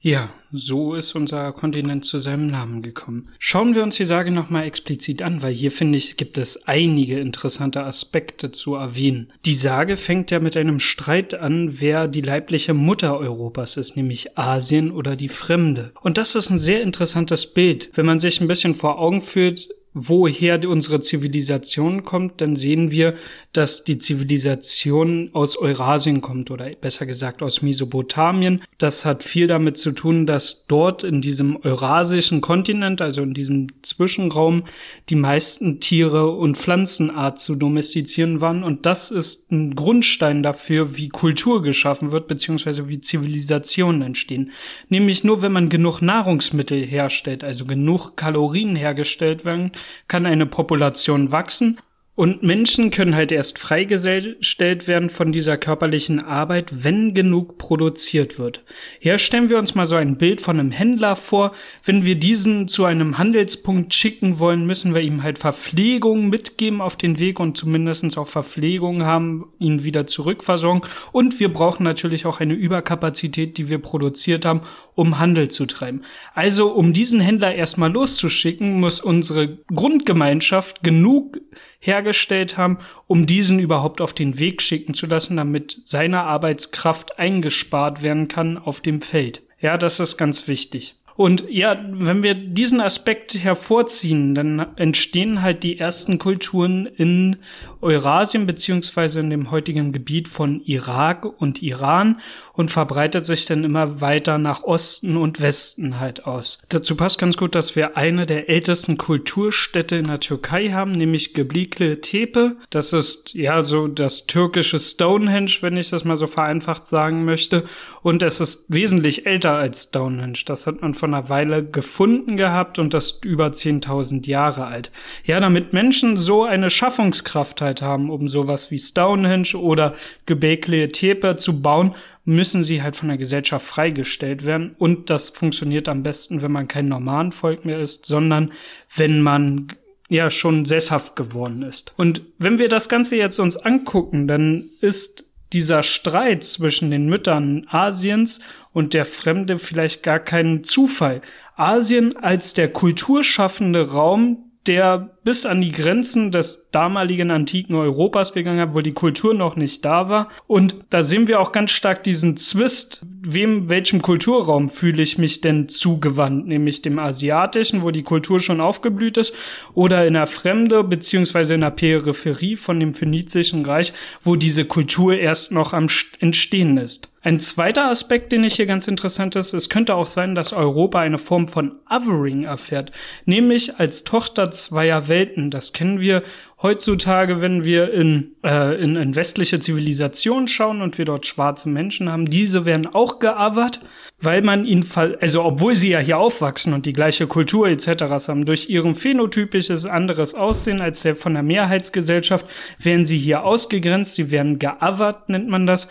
Ja, 0.05 0.33
so 0.51 0.95
ist 0.95 1.15
unser 1.15 1.53
Kontinent 1.53 2.03
zu 2.03 2.19
seinem 2.19 2.47
Namen 2.47 2.81
gekommen. 2.81 3.29
Schauen 3.39 3.73
wir 3.73 3.83
uns 3.83 3.95
die 3.95 4.03
Sage 4.03 4.31
nochmal 4.31 4.65
explizit 4.65 5.21
an, 5.21 5.41
weil 5.41 5.53
hier 5.53 5.71
finde 5.71 5.97
ich, 5.97 6.17
gibt 6.17 6.37
es 6.37 6.67
einige 6.67 7.21
interessante 7.21 7.85
Aspekte 7.85 8.51
zu 8.51 8.75
erwähnen. 8.75 9.31
Die 9.45 9.55
Sage 9.55 9.95
fängt 9.95 10.29
ja 10.29 10.41
mit 10.41 10.57
einem 10.57 10.81
Streit 10.81 11.33
an, 11.35 11.79
wer 11.79 12.09
die 12.09 12.19
leibliche 12.19 12.73
Mutter 12.73 13.17
Europas 13.17 13.77
ist, 13.77 13.95
nämlich 13.95 14.37
Asien 14.37 14.91
oder 14.91 15.15
die 15.15 15.29
Fremde. 15.29 15.93
Und 16.01 16.17
das 16.17 16.35
ist 16.35 16.49
ein 16.49 16.59
sehr 16.59 16.81
interessantes 16.81 17.47
Bild, 17.47 17.89
wenn 17.93 18.05
man 18.05 18.19
sich 18.19 18.41
ein 18.41 18.49
bisschen 18.49 18.75
vor 18.75 18.99
Augen 18.99 19.21
führt, 19.21 19.69
woher 19.93 20.67
unsere 20.67 21.01
Zivilisation 21.01 22.03
kommt, 22.03 22.41
dann 22.41 22.55
sehen 22.55 22.91
wir, 22.91 23.15
dass 23.53 23.83
die 23.83 23.99
Zivilisation 23.99 25.29
aus 25.33 25.55
Eurasien 25.55 26.21
kommt 26.21 26.49
oder 26.49 26.69
besser 26.81 27.05
gesagt 27.05 27.43
aus 27.43 27.61
Mesopotamien. 27.61 28.63
Das 28.79 29.05
hat 29.05 29.23
viel 29.23 29.47
damit 29.47 29.77
zu 29.77 29.91
tun, 29.91 30.25
dass 30.25 30.65
dort 30.67 31.03
in 31.03 31.21
diesem 31.21 31.57
eurasischen 31.57 32.41
Kontinent, 32.41 33.01
also 33.01 33.21
in 33.21 33.33
diesem 33.33 33.67
Zwischenraum, 33.83 34.63
die 35.09 35.15
meisten 35.15 35.79
Tiere 35.79 36.31
und 36.31 36.57
Pflanzenart 36.57 37.39
zu 37.39 37.55
domestizieren 37.55 38.41
waren. 38.41 38.63
Und 38.63 38.85
das 38.87 39.11
ist 39.11 39.51
ein 39.51 39.75
Grundstein 39.75 40.41
dafür, 40.41 40.97
wie 40.97 41.09
Kultur 41.09 41.61
geschaffen 41.61 42.11
wird, 42.11 42.27
beziehungsweise 42.27 42.89
wie 42.89 43.01
Zivilisationen 43.01 44.01
entstehen. 44.01 44.51
Nämlich 44.89 45.23
nur, 45.23 45.43
wenn 45.43 45.51
man 45.51 45.69
genug 45.69 46.01
Nahrungsmittel 46.01 46.83
herstellt, 46.83 47.43
also 47.43 47.65
genug 47.65 48.15
Kalorien 48.15 48.75
hergestellt 48.75 49.45
werden, 49.45 49.71
kann 50.07 50.25
eine 50.25 50.45
Population 50.45 51.31
wachsen 51.31 51.79
und 52.15 52.43
Menschen 52.43 52.91
können 52.91 53.15
halt 53.15 53.31
erst 53.31 53.57
freigestellt 53.57 54.87
werden 54.87 55.09
von 55.09 55.31
dieser 55.31 55.57
körperlichen 55.57 56.19
Arbeit, 56.19 56.83
wenn 56.83 57.15
genug 57.15 57.57
produziert 57.57 58.37
wird. 58.37 58.63
Hier 58.99 59.17
stellen 59.17 59.49
wir 59.49 59.57
uns 59.57 59.73
mal 59.73 59.87
so 59.87 59.95
ein 59.95 60.17
Bild 60.19 60.39
von 60.39 60.59
einem 60.59 60.69
Händler 60.69 61.15
vor. 61.15 61.53
Wenn 61.83 62.05
wir 62.05 62.13
diesen 62.13 62.67
zu 62.67 62.85
einem 62.85 63.17
Handelspunkt 63.17 63.95
schicken 63.95 64.37
wollen, 64.37 64.67
müssen 64.67 64.93
wir 64.93 65.01
ihm 65.01 65.23
halt 65.23 65.39
Verpflegung 65.39 66.29
mitgeben 66.29 66.81
auf 66.81 66.95
den 66.97 67.17
Weg 67.17 67.39
und 67.39 67.57
zumindestens 67.57 68.15
auch 68.15 68.27
Verpflegung 68.27 69.03
haben, 69.03 69.45
ihn 69.57 69.83
wieder 69.83 70.05
zurückversorgen. 70.05 70.87
Und 71.11 71.39
wir 71.39 71.51
brauchen 71.51 71.83
natürlich 71.83 72.27
auch 72.27 72.39
eine 72.39 72.53
Überkapazität, 72.53 73.57
die 73.57 73.69
wir 73.69 73.79
produziert 73.79 74.45
haben, 74.45 74.61
um 74.93 75.17
Handel 75.17 75.47
zu 75.47 75.65
treiben. 75.65 76.03
Also, 76.35 76.71
um 76.71 76.93
diesen 76.93 77.19
Händler 77.19 77.55
erstmal 77.55 77.91
loszuschicken, 77.91 78.79
muss 78.79 78.99
unsere 78.99 79.57
Grundgemeinschaft 79.73 80.83
genug 80.83 81.39
hergestellt 81.83 82.57
haben, 82.57 82.77
um 83.07 83.25
diesen 83.25 83.59
überhaupt 83.59 83.99
auf 83.99 84.13
den 84.13 84.39
Weg 84.39 84.61
schicken 84.61 84.93
zu 84.93 85.05
lassen, 85.05 85.37
damit 85.37 85.81
seine 85.83 86.21
Arbeitskraft 86.21 87.19
eingespart 87.19 88.01
werden 88.01 88.29
kann 88.29 88.57
auf 88.57 88.79
dem 88.79 89.01
Feld. 89.01 89.43
Ja, 89.59 89.77
das 89.77 89.99
ist 89.99 90.17
ganz 90.17 90.47
wichtig. 90.47 90.95
Und 91.15 91.43
ja, 91.49 91.79
wenn 91.91 92.23
wir 92.23 92.33
diesen 92.33 92.81
Aspekt 92.81 93.35
hervorziehen, 93.35 94.33
dann 94.33 94.65
entstehen 94.77 95.41
halt 95.41 95.63
die 95.63 95.77
ersten 95.77 96.17
Kulturen 96.17 96.87
in 96.87 97.37
Eurasien 97.83 98.47
beziehungsweise 98.47 99.19
in 99.19 99.29
dem 99.29 99.51
heutigen 99.51 99.91
Gebiet 99.91 100.27
von 100.27 100.61
Irak 100.61 101.25
und 101.25 101.61
Iran 101.61 102.19
und 102.53 102.71
verbreitet 102.71 103.25
sich 103.25 103.45
dann 103.45 103.63
immer 103.63 103.99
weiter 103.99 104.37
nach 104.37 104.63
Osten 104.63 105.17
und 105.17 105.41
Westen 105.41 105.99
halt 105.99 106.25
aus. 106.25 106.59
Dazu 106.69 106.95
passt 106.95 107.19
ganz 107.19 107.35
gut, 107.35 107.55
dass 107.55 107.75
wir 107.75 107.97
eine 107.97 108.25
der 108.25 108.47
ältesten 108.47 108.97
Kulturstädte 108.97 109.95
in 109.95 110.07
der 110.07 110.19
Türkei 110.19 110.69
haben, 110.69 110.91
nämlich 110.91 111.33
Geblikle 111.33 111.99
Tepe. 112.01 112.57
Das 112.69 112.93
ist 112.93 113.33
ja 113.33 113.63
so 113.63 113.87
das 113.87 114.27
türkische 114.27 114.79
Stonehenge, 114.79 115.51
wenn 115.61 115.77
ich 115.77 115.89
das 115.89 116.05
mal 116.05 116.15
so 116.15 116.27
vereinfacht 116.27 116.85
sagen 116.85 117.25
möchte. 117.25 117.65
Und 118.03 118.21
es 118.21 118.39
ist 118.39 118.65
wesentlich 118.67 119.25
älter 119.25 119.53
als 119.53 119.83
Stonehenge. 119.83 120.39
Das 120.45 120.67
hat 120.67 120.81
man 120.81 120.93
vor 120.93 121.09
einer 121.09 121.29
Weile 121.29 121.65
gefunden 121.65 122.37
gehabt 122.37 122.77
und 122.77 122.93
das 122.93 123.05
ist 123.05 123.25
über 123.25 123.47
10.000 123.47 124.27
Jahre 124.27 124.65
alt. 124.65 124.91
Ja, 125.25 125.39
damit 125.39 125.73
Menschen 125.73 126.17
so 126.17 126.43
eine 126.43 126.69
Schaffungskraft 126.69 127.61
halt 127.61 127.72
haben, 127.81 128.09
um 128.09 128.27
sowas 128.27 128.71
wie 128.71 128.79
Stonehenge 128.79 129.55
oder 129.55 129.95
Gebekle 130.25 130.89
Tepe 130.89 131.35
zu 131.37 131.61
bauen, 131.61 131.95
müssen 132.25 132.63
sie 132.63 132.81
halt 132.81 132.95
von 132.95 133.09
der 133.09 133.17
Gesellschaft 133.17 133.65
freigestellt 133.65 134.45
werden. 134.45 134.75
Und 134.77 135.09
das 135.09 135.29
funktioniert 135.29 135.89
am 135.89 136.03
besten, 136.03 136.41
wenn 136.41 136.51
man 136.51 136.67
kein 136.67 136.87
normalen 136.87 137.31
Volk 137.31 137.65
mehr 137.65 137.79
ist, 137.79 138.05
sondern 138.05 138.51
wenn 138.95 139.21
man 139.21 139.67
ja 140.09 140.29
schon 140.29 140.65
sesshaft 140.65 141.15
geworden 141.15 141.63
ist. 141.63 141.93
Und 141.97 142.21
wenn 142.37 142.59
wir 142.59 142.69
das 142.69 142.87
Ganze 142.87 143.15
jetzt 143.15 143.39
uns 143.39 143.57
angucken, 143.57 144.27
dann 144.27 144.69
ist 144.79 145.25
dieser 145.53 145.83
Streit 145.83 146.43
zwischen 146.43 146.91
den 146.91 147.05
Müttern 147.05 147.67
Asiens 147.69 148.39
und 148.73 148.93
der 148.93 149.05
Fremde 149.05 149.59
vielleicht 149.59 150.03
gar 150.03 150.19
kein 150.19 150.63
Zufall. 150.63 151.21
Asien 151.55 152.17
als 152.17 152.53
der 152.53 152.69
kulturschaffende 152.69 153.91
Raum, 153.91 154.51
der 154.67 155.09
bis 155.23 155.45
an 155.45 155.61
die 155.61 155.71
Grenzen 155.71 156.31
des 156.31 156.69
damaligen 156.71 157.31
antiken 157.31 157.75
Europas 157.75 158.33
gegangen 158.33 158.59
hat, 158.59 158.73
wo 158.73 158.81
die 158.81 158.93
Kultur 158.93 159.33
noch 159.33 159.55
nicht 159.55 159.83
da 159.83 160.09
war. 160.09 160.29
Und 160.47 160.75
da 160.89 161.03
sehen 161.03 161.27
wir 161.27 161.39
auch 161.39 161.51
ganz 161.51 161.71
stark 161.71 162.03
diesen 162.03 162.37
Zwist, 162.37 163.05
wem, 163.21 163.69
welchem 163.69 164.01
Kulturraum 164.01 164.69
fühle 164.69 165.01
ich 165.01 165.17
mich 165.17 165.41
denn 165.41 165.67
zugewandt, 165.67 166.47
nämlich 166.47 166.81
dem 166.81 166.97
asiatischen, 166.99 167.83
wo 167.83 167.91
die 167.91 168.03
Kultur 168.03 168.39
schon 168.39 168.61
aufgeblüht 168.61 169.17
ist, 169.17 169.33
oder 169.73 170.07
in 170.07 170.13
der 170.13 170.27
Fremde, 170.27 170.83
beziehungsweise 170.83 171.55
in 171.55 171.61
der 171.61 171.71
Peripherie 171.71 172.55
von 172.55 172.79
dem 172.79 172.93
phönizischen 172.93 173.65
Reich, 173.65 173.93
wo 174.23 174.35
diese 174.35 174.65
Kultur 174.65 175.15
erst 175.15 175.51
noch 175.51 175.73
am 175.73 175.87
Entstehen 176.19 176.77
ist. 176.77 177.12
Ein 177.25 177.39
zweiter 177.39 177.89
Aspekt, 177.89 178.33
den 178.33 178.43
ich 178.43 178.55
hier 178.55 178.65
ganz 178.65 178.85
interessant 178.85 179.37
ist, 179.37 179.53
es 179.53 179.69
könnte 179.69 179.95
auch 179.95 180.07
sein, 180.07 180.35
dass 180.35 180.51
Europa 180.51 180.99
eine 180.99 181.17
Form 181.17 181.47
von 181.47 181.77
Othering 181.89 182.43
erfährt, 182.43 182.91
nämlich 183.25 183.79
als 183.79 184.03
Tochter 184.03 184.51
zweier 184.51 185.07
Welten. 185.07 185.49
Das 185.49 185.71
kennen 185.71 186.01
wir 186.01 186.23
heutzutage, 186.61 187.39
wenn 187.39 187.63
wir 187.63 187.93
in, 187.93 188.35
äh, 188.43 188.75
in, 188.81 188.97
in 188.97 189.15
westliche 189.15 189.61
Zivilisationen 189.61 190.49
schauen 190.49 190.81
und 190.81 190.97
wir 190.97 191.05
dort 191.05 191.25
schwarze 191.25 191.69
Menschen 191.69 192.11
haben. 192.11 192.25
Diese 192.25 192.65
werden 192.65 192.87
auch 192.87 193.19
geothert, 193.19 193.79
weil 194.19 194.41
man 194.41 194.65
ihn, 194.65 194.85
also 195.21 195.45
obwohl 195.45 195.75
sie 195.75 195.91
ja 195.91 195.99
hier 195.99 196.17
aufwachsen 196.17 196.73
und 196.73 196.85
die 196.85 196.93
gleiche 196.93 197.27
Kultur 197.27 197.69
etc. 197.69 198.27
haben, 198.27 198.45
durch 198.45 198.69
ihren 198.69 198.95
phänotypisches 198.95 199.85
anderes 199.85 200.35
Aussehen 200.35 200.81
als 200.81 201.03
der 201.03 201.15
von 201.15 201.35
der 201.35 201.43
Mehrheitsgesellschaft, 201.43 202.45
werden 202.79 203.05
sie 203.05 203.17
hier 203.17 203.45
ausgegrenzt, 203.45 204.15
sie 204.15 204.29
werden 204.29 204.59
geothert, 204.59 205.29
nennt 205.29 205.47
man 205.47 205.65
das 205.65 205.87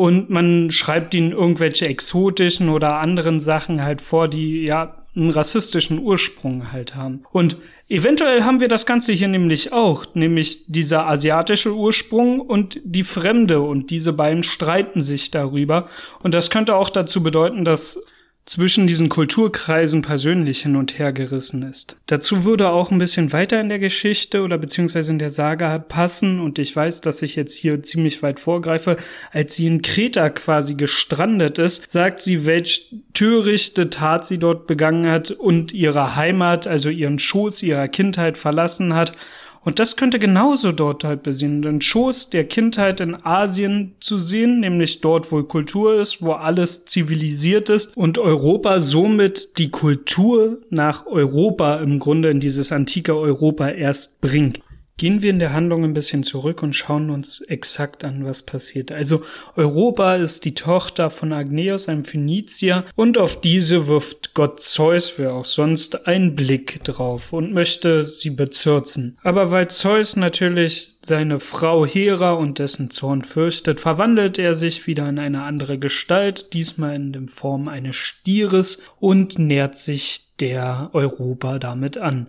und 0.00 0.30
man 0.30 0.70
schreibt 0.70 1.12
ihnen 1.12 1.32
irgendwelche 1.32 1.86
exotischen 1.86 2.70
oder 2.70 3.00
anderen 3.00 3.38
Sachen 3.38 3.84
halt 3.84 4.00
vor, 4.00 4.28
die 4.28 4.62
ja 4.62 4.94
einen 5.14 5.28
rassistischen 5.28 5.98
Ursprung 5.98 6.72
halt 6.72 6.96
haben. 6.96 7.24
Und 7.32 7.58
eventuell 7.86 8.44
haben 8.44 8.60
wir 8.60 8.68
das 8.68 8.86
Ganze 8.86 9.12
hier 9.12 9.28
nämlich 9.28 9.74
auch, 9.74 10.06
nämlich 10.14 10.64
dieser 10.68 11.06
asiatische 11.06 11.74
Ursprung 11.74 12.40
und 12.40 12.80
die 12.82 13.04
Fremde 13.04 13.60
und 13.60 13.90
diese 13.90 14.14
beiden 14.14 14.42
streiten 14.42 15.02
sich 15.02 15.32
darüber. 15.32 15.86
Und 16.22 16.32
das 16.32 16.48
könnte 16.48 16.76
auch 16.76 16.88
dazu 16.88 17.22
bedeuten, 17.22 17.66
dass 17.66 18.02
zwischen 18.50 18.88
diesen 18.88 19.08
Kulturkreisen 19.08 20.02
persönlich 20.02 20.62
hin 20.62 20.74
und 20.74 20.98
her 20.98 21.12
gerissen 21.12 21.62
ist. 21.62 21.96
Dazu 22.06 22.44
würde 22.44 22.70
auch 22.70 22.90
ein 22.90 22.98
bisschen 22.98 23.32
weiter 23.32 23.60
in 23.60 23.68
der 23.68 23.78
Geschichte 23.78 24.42
oder 24.42 24.58
beziehungsweise 24.58 25.12
in 25.12 25.20
der 25.20 25.30
Saga 25.30 25.78
passen 25.78 26.40
und 26.40 26.58
ich 26.58 26.74
weiß, 26.74 27.00
dass 27.00 27.22
ich 27.22 27.36
jetzt 27.36 27.54
hier 27.54 27.80
ziemlich 27.84 28.24
weit 28.24 28.40
vorgreife, 28.40 28.96
als 29.30 29.54
sie 29.54 29.68
in 29.68 29.82
Kreta 29.82 30.30
quasi 30.30 30.74
gestrandet 30.74 31.58
ist, 31.58 31.88
sagt 31.88 32.20
sie, 32.22 32.44
welch 32.44 32.92
törichte 33.14 33.88
Tat 33.88 34.26
sie 34.26 34.38
dort 34.38 34.66
begangen 34.66 35.08
hat 35.08 35.30
und 35.30 35.72
ihre 35.72 36.16
Heimat, 36.16 36.66
also 36.66 36.90
ihren 36.90 37.20
Schoß 37.20 37.62
ihrer 37.62 37.86
Kindheit 37.86 38.36
verlassen 38.36 38.94
hat 38.94 39.12
und 39.62 39.78
das 39.78 39.96
könnte 39.96 40.18
genauso 40.18 40.72
dort 40.72 41.04
halt 41.04 41.22
basieren, 41.22 41.60
den 41.60 41.82
Schoß 41.82 42.30
der 42.30 42.44
Kindheit 42.44 43.00
in 43.00 43.14
Asien 43.26 43.94
zu 44.00 44.16
sehen, 44.16 44.60
nämlich 44.60 45.02
dort, 45.02 45.30
wo 45.30 45.42
Kultur 45.42 46.00
ist, 46.00 46.22
wo 46.22 46.32
alles 46.32 46.86
zivilisiert 46.86 47.68
ist 47.68 47.94
und 47.96 48.18
Europa 48.18 48.80
somit 48.80 49.58
die 49.58 49.70
Kultur 49.70 50.58
nach 50.70 51.06
Europa 51.06 51.76
im 51.76 51.98
Grunde 51.98 52.30
in 52.30 52.40
dieses 52.40 52.72
antike 52.72 53.14
Europa 53.14 53.68
erst 53.68 54.20
bringt. 54.22 54.60
Gehen 55.00 55.22
wir 55.22 55.30
in 55.30 55.38
der 55.38 55.54
Handlung 55.54 55.82
ein 55.84 55.94
bisschen 55.94 56.24
zurück 56.24 56.62
und 56.62 56.76
schauen 56.76 57.08
uns 57.08 57.40
exakt 57.40 58.04
an, 58.04 58.26
was 58.26 58.42
passiert. 58.42 58.92
Also 58.92 59.22
Europa 59.56 60.16
ist 60.16 60.44
die 60.44 60.52
Tochter 60.52 61.08
von 61.08 61.32
Agneus, 61.32 61.88
einem 61.88 62.04
Phönizier, 62.04 62.84
und 62.96 63.16
auf 63.16 63.40
diese 63.40 63.88
wirft 63.88 64.34
Gott 64.34 64.60
Zeus, 64.60 65.14
wer 65.16 65.32
auch 65.32 65.46
sonst, 65.46 66.06
einen 66.06 66.36
Blick 66.36 66.84
drauf 66.84 67.32
und 67.32 67.54
möchte 67.54 68.04
sie 68.04 68.28
bezürzen. 68.28 69.16
Aber 69.22 69.50
weil 69.50 69.68
Zeus 69.68 70.16
natürlich 70.16 70.98
seine 71.00 71.40
Frau 71.40 71.86
Hera 71.86 72.32
und 72.34 72.58
dessen 72.58 72.90
Zorn 72.90 73.22
fürchtet, 73.22 73.80
verwandelt 73.80 74.38
er 74.38 74.54
sich 74.54 74.86
wieder 74.86 75.08
in 75.08 75.18
eine 75.18 75.44
andere 75.44 75.78
Gestalt, 75.78 76.52
diesmal 76.52 76.94
in 76.94 77.14
der 77.14 77.22
Form 77.28 77.68
eines 77.68 77.96
Stieres 77.96 78.82
und 78.98 79.38
nähert 79.38 79.78
sich 79.78 80.26
der 80.40 80.90
Europa 80.92 81.58
damit 81.58 81.96
an. 81.96 82.28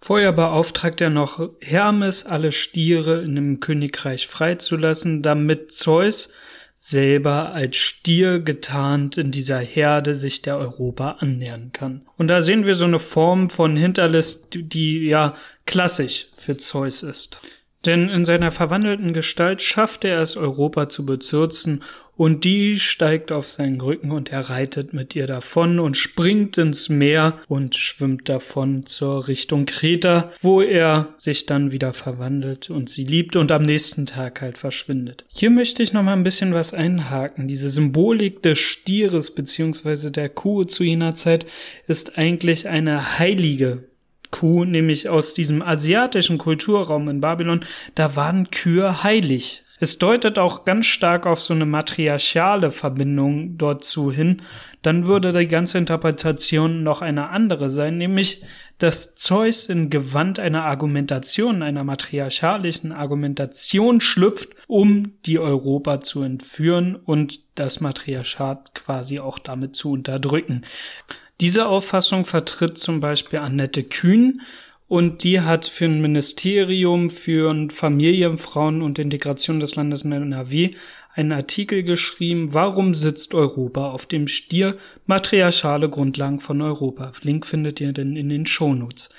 Vorher 0.00 0.32
beauftragt 0.32 1.00
er 1.00 1.10
noch 1.10 1.50
Hermes, 1.60 2.24
alle 2.24 2.52
Stiere 2.52 3.22
in 3.22 3.34
dem 3.34 3.60
Königreich 3.60 4.28
freizulassen, 4.28 5.22
damit 5.22 5.72
Zeus 5.72 6.30
selber 6.80 7.52
als 7.52 7.76
Stier 7.76 8.38
getarnt 8.38 9.18
in 9.18 9.32
dieser 9.32 9.58
Herde 9.58 10.14
sich 10.14 10.42
der 10.42 10.56
Europa 10.58 11.16
annähern 11.18 11.70
kann. 11.72 12.02
Und 12.16 12.28
da 12.28 12.40
sehen 12.40 12.66
wir 12.66 12.76
so 12.76 12.84
eine 12.84 13.00
Form 13.00 13.50
von 13.50 13.76
Hinterlist, 13.76 14.50
die 14.52 15.08
ja 15.08 15.34
klassisch 15.66 16.28
für 16.36 16.56
Zeus 16.56 17.02
ist. 17.02 17.40
Denn 17.84 18.08
in 18.08 18.24
seiner 18.24 18.52
verwandelten 18.52 19.12
Gestalt 19.12 19.60
schafft 19.60 20.04
er 20.04 20.20
es, 20.20 20.36
Europa 20.36 20.88
zu 20.88 21.04
bezürzen 21.04 21.82
und 22.18 22.44
die 22.44 22.80
steigt 22.80 23.30
auf 23.30 23.48
seinen 23.48 23.80
Rücken 23.80 24.10
und 24.10 24.32
er 24.32 24.50
reitet 24.50 24.92
mit 24.92 25.14
ihr 25.14 25.28
davon 25.28 25.78
und 25.78 25.96
springt 25.96 26.58
ins 26.58 26.88
Meer 26.88 27.38
und 27.46 27.76
schwimmt 27.76 28.28
davon 28.28 28.84
zur 28.84 29.28
Richtung 29.28 29.66
Kreta, 29.66 30.32
wo 30.40 30.60
er 30.60 31.14
sich 31.16 31.46
dann 31.46 31.70
wieder 31.70 31.92
verwandelt 31.92 32.70
und 32.70 32.90
sie 32.90 33.04
liebt 33.04 33.36
und 33.36 33.52
am 33.52 33.62
nächsten 33.62 34.04
Tag 34.04 34.40
halt 34.40 34.58
verschwindet. 34.58 35.24
Hier 35.28 35.50
möchte 35.50 35.80
ich 35.82 35.92
noch 35.92 36.02
mal 36.02 36.14
ein 36.14 36.24
bisschen 36.24 36.52
was 36.52 36.74
einhaken. 36.74 37.46
Diese 37.46 37.70
Symbolik 37.70 38.42
des 38.42 38.58
Stieres 38.58 39.30
beziehungsweise 39.30 40.10
der 40.10 40.28
Kuh 40.28 40.64
zu 40.64 40.82
jener 40.82 41.14
Zeit 41.14 41.46
ist 41.86 42.18
eigentlich 42.18 42.66
eine 42.66 43.20
heilige 43.20 43.84
Kuh, 44.32 44.64
nämlich 44.64 45.08
aus 45.08 45.34
diesem 45.34 45.62
asiatischen 45.62 46.36
Kulturraum 46.36 47.08
in 47.08 47.20
Babylon, 47.20 47.60
da 47.94 48.16
waren 48.16 48.50
Kühe 48.50 49.04
heilig. 49.04 49.62
Es 49.80 49.98
deutet 49.98 50.38
auch 50.38 50.64
ganz 50.64 50.86
stark 50.86 51.26
auf 51.26 51.40
so 51.40 51.54
eine 51.54 51.66
matriarchale 51.66 52.70
Verbindung 52.70 53.58
dortzu 53.58 54.10
hin. 54.10 54.42
Dann 54.82 55.06
würde 55.06 55.32
die 55.32 55.46
ganze 55.46 55.78
Interpretation 55.78 56.82
noch 56.82 57.02
eine 57.02 57.30
andere 57.30 57.70
sein, 57.70 57.98
nämlich, 57.98 58.44
dass 58.78 59.14
Zeus 59.14 59.68
in 59.68 59.90
Gewand 59.90 60.38
einer 60.38 60.64
Argumentation, 60.64 61.62
einer 61.62 61.84
matriarchalischen 61.84 62.92
Argumentation 62.92 64.00
schlüpft, 64.00 64.50
um 64.66 65.14
die 65.26 65.38
Europa 65.38 66.00
zu 66.00 66.22
entführen 66.22 66.96
und 66.96 67.40
das 67.56 67.80
Matriarchat 67.80 68.74
quasi 68.74 69.18
auch 69.18 69.38
damit 69.38 69.74
zu 69.74 69.92
unterdrücken. 69.92 70.62
Diese 71.40 71.66
Auffassung 71.66 72.24
vertritt 72.24 72.78
zum 72.78 72.98
Beispiel 72.98 73.38
Annette 73.38 73.84
Kühn, 73.84 74.40
und 74.88 75.22
die 75.22 75.42
hat 75.42 75.66
für 75.66 75.84
ein 75.84 76.00
Ministerium 76.00 77.10
für 77.10 77.68
Familien, 77.70 78.38
Frauen 78.38 78.82
und 78.82 78.98
Integration 78.98 79.60
des 79.60 79.76
Landes 79.76 80.02
NRW 80.02 80.70
einen 81.14 81.32
Artikel 81.32 81.82
geschrieben, 81.82 82.54
warum 82.54 82.94
sitzt 82.94 83.34
Europa 83.34 83.90
auf 83.90 84.06
dem 84.06 84.28
Stier? 84.28 84.78
Matriarchale 85.06 85.90
Grundlagen 85.90 86.40
von 86.40 86.62
Europa. 86.62 87.12
Link 87.22 87.44
findet 87.44 87.80
ihr 87.80 87.92
denn 87.92 88.16
in 88.16 88.28
den 88.28 88.46
Shownotes. 88.46 89.10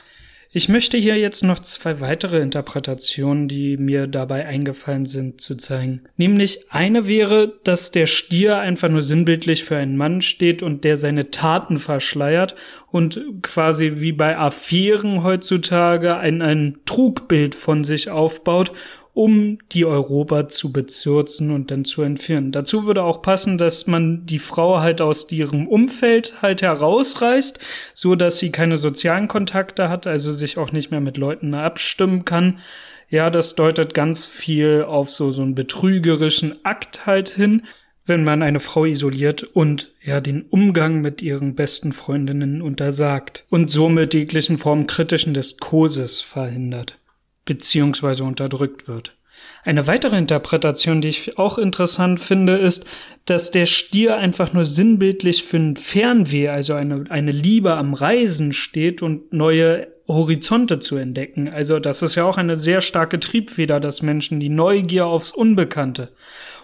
Ich 0.52 0.68
möchte 0.68 0.98
hier 0.98 1.16
jetzt 1.16 1.44
noch 1.44 1.60
zwei 1.60 2.02
weitere 2.02 2.40
Interpretationen, 2.40 3.48
die 3.48 3.78
mir 3.78 4.08
dabei 4.08 4.48
eingefallen 4.48 5.06
sind, 5.06 5.42
zu 5.42 5.56
zeigen. 5.58 6.02
Nämlich 6.18 6.72
eine 6.72 7.08
wäre, 7.08 7.60
dass 7.64 7.92
der 7.92 8.08
Stier 8.08 8.58
einfach 8.58 8.90
nur 8.90 9.04
sinnbildlich 9.04 9.64
für 9.64 9.78
einen 9.78 9.96
Mann 9.96 10.24
steht 10.24 10.64
und 10.64 10.84
der 10.86 10.98
seine 10.98 11.30
Taten 11.30 11.78
verschleiert 11.78 12.56
und 12.88 13.22
quasi 13.44 13.94
wie 13.98 14.12
bei 14.12 14.40
Affären 14.40 15.22
heutzutage 15.22 16.18
ein, 16.18 16.42
ein 16.42 16.80
Trugbild 16.88 17.54
von 17.54 17.84
sich 17.84 18.10
aufbaut 18.10 18.72
um 19.14 19.58
die 19.72 19.86
Europa 19.86 20.50
zu 20.50 20.72
bezürzen 20.72 21.52
und 21.52 21.72
dann 21.72 21.86
zu 21.86 22.02
entführen. 22.02 22.52
Dazu 22.52 22.86
würde 22.86 23.04
auch 23.04 23.22
passen, 23.22 23.58
dass 23.58 23.88
man 23.88 24.26
die 24.26 24.40
Frau 24.40 24.80
halt 24.80 25.02
aus 25.02 25.32
ihrem 25.32 25.68
Umfeld 25.68 26.42
halt 26.42 26.62
herausreißt, 26.62 27.60
so 27.94 28.16
dass 28.16 28.38
sie 28.40 28.52
keine 28.52 28.78
sozialen 28.78 29.28
Kontakte 29.28 29.90
hat, 29.90 30.08
also 30.08 30.32
sich 30.32 30.58
auch 30.58 30.72
nicht 30.72 30.92
mehr 30.92 31.02
mit 31.02 31.18
Leuten 31.18 31.54
abstimmen 31.54 32.26
kann. 32.26 32.60
Ja, 33.10 33.32
das 33.32 33.56
deutet 33.56 33.96
ganz 33.96 34.28
viel 34.28 34.84
auf 34.88 35.10
so, 35.10 35.32
so 35.32 35.42
einen 35.42 35.56
betrügerischen 35.56 36.64
Akt 36.64 37.08
halt 37.08 37.30
hin, 37.30 37.64
wenn 38.06 38.24
man 38.24 38.44
eine 38.44 38.60
Frau 38.60 38.86
isoliert 38.86 39.44
und 39.44 39.92
ja 40.04 40.22
den 40.22 40.44
Umgang 40.44 41.02
mit 41.02 41.22
ihren 41.22 41.56
besten 41.56 41.92
Freundinnen 41.94 42.62
untersagt 42.62 43.46
und 43.50 43.72
somit 43.72 44.14
jeglichen 44.14 44.58
Formen 44.58 44.88
kritischen 44.88 45.34
Diskurses 45.34 46.22
verhindert 46.22 46.99
beziehungsweise 47.50 48.24
unterdrückt 48.24 48.88
wird. 48.88 49.16
Eine 49.64 49.88
weitere 49.88 50.18
Interpretation, 50.18 51.02
die 51.02 51.08
ich 51.08 51.40
auch 51.40 51.58
interessant 51.58 52.20
finde, 52.20 52.58
ist, 52.58 52.86
dass 53.26 53.50
der 53.50 53.66
Stier 53.66 54.18
einfach 54.18 54.54
nur 54.54 54.66
sinnbildlich 54.66 55.44
für 55.44 55.58
ein 55.58 55.76
Fernweh, 55.76 56.50
also 56.50 56.76
eine, 56.76 57.06
eine 57.10 57.32
Liebe 57.32 57.74
am 57.74 57.96
Reisen 57.96 58.54
steht 58.54 59.02
und 59.02 59.34
neue 59.34 59.88
Horizonte 60.08 60.80
zu 60.80 60.96
entdecken. 60.98 61.50
Also 61.50 61.80
das 61.80 62.04
ist 62.04 62.16
ja 62.16 62.26
auch 62.26 62.38
eine 62.38 62.56
sehr 62.56 62.82
starke 62.82 63.20
Triebfeder 63.20 63.80
des 63.80 64.04
Menschen, 64.04 64.40
die 64.40 64.50
Neugier 64.50 65.08
aufs 65.08 65.32
Unbekannte. 65.32 66.12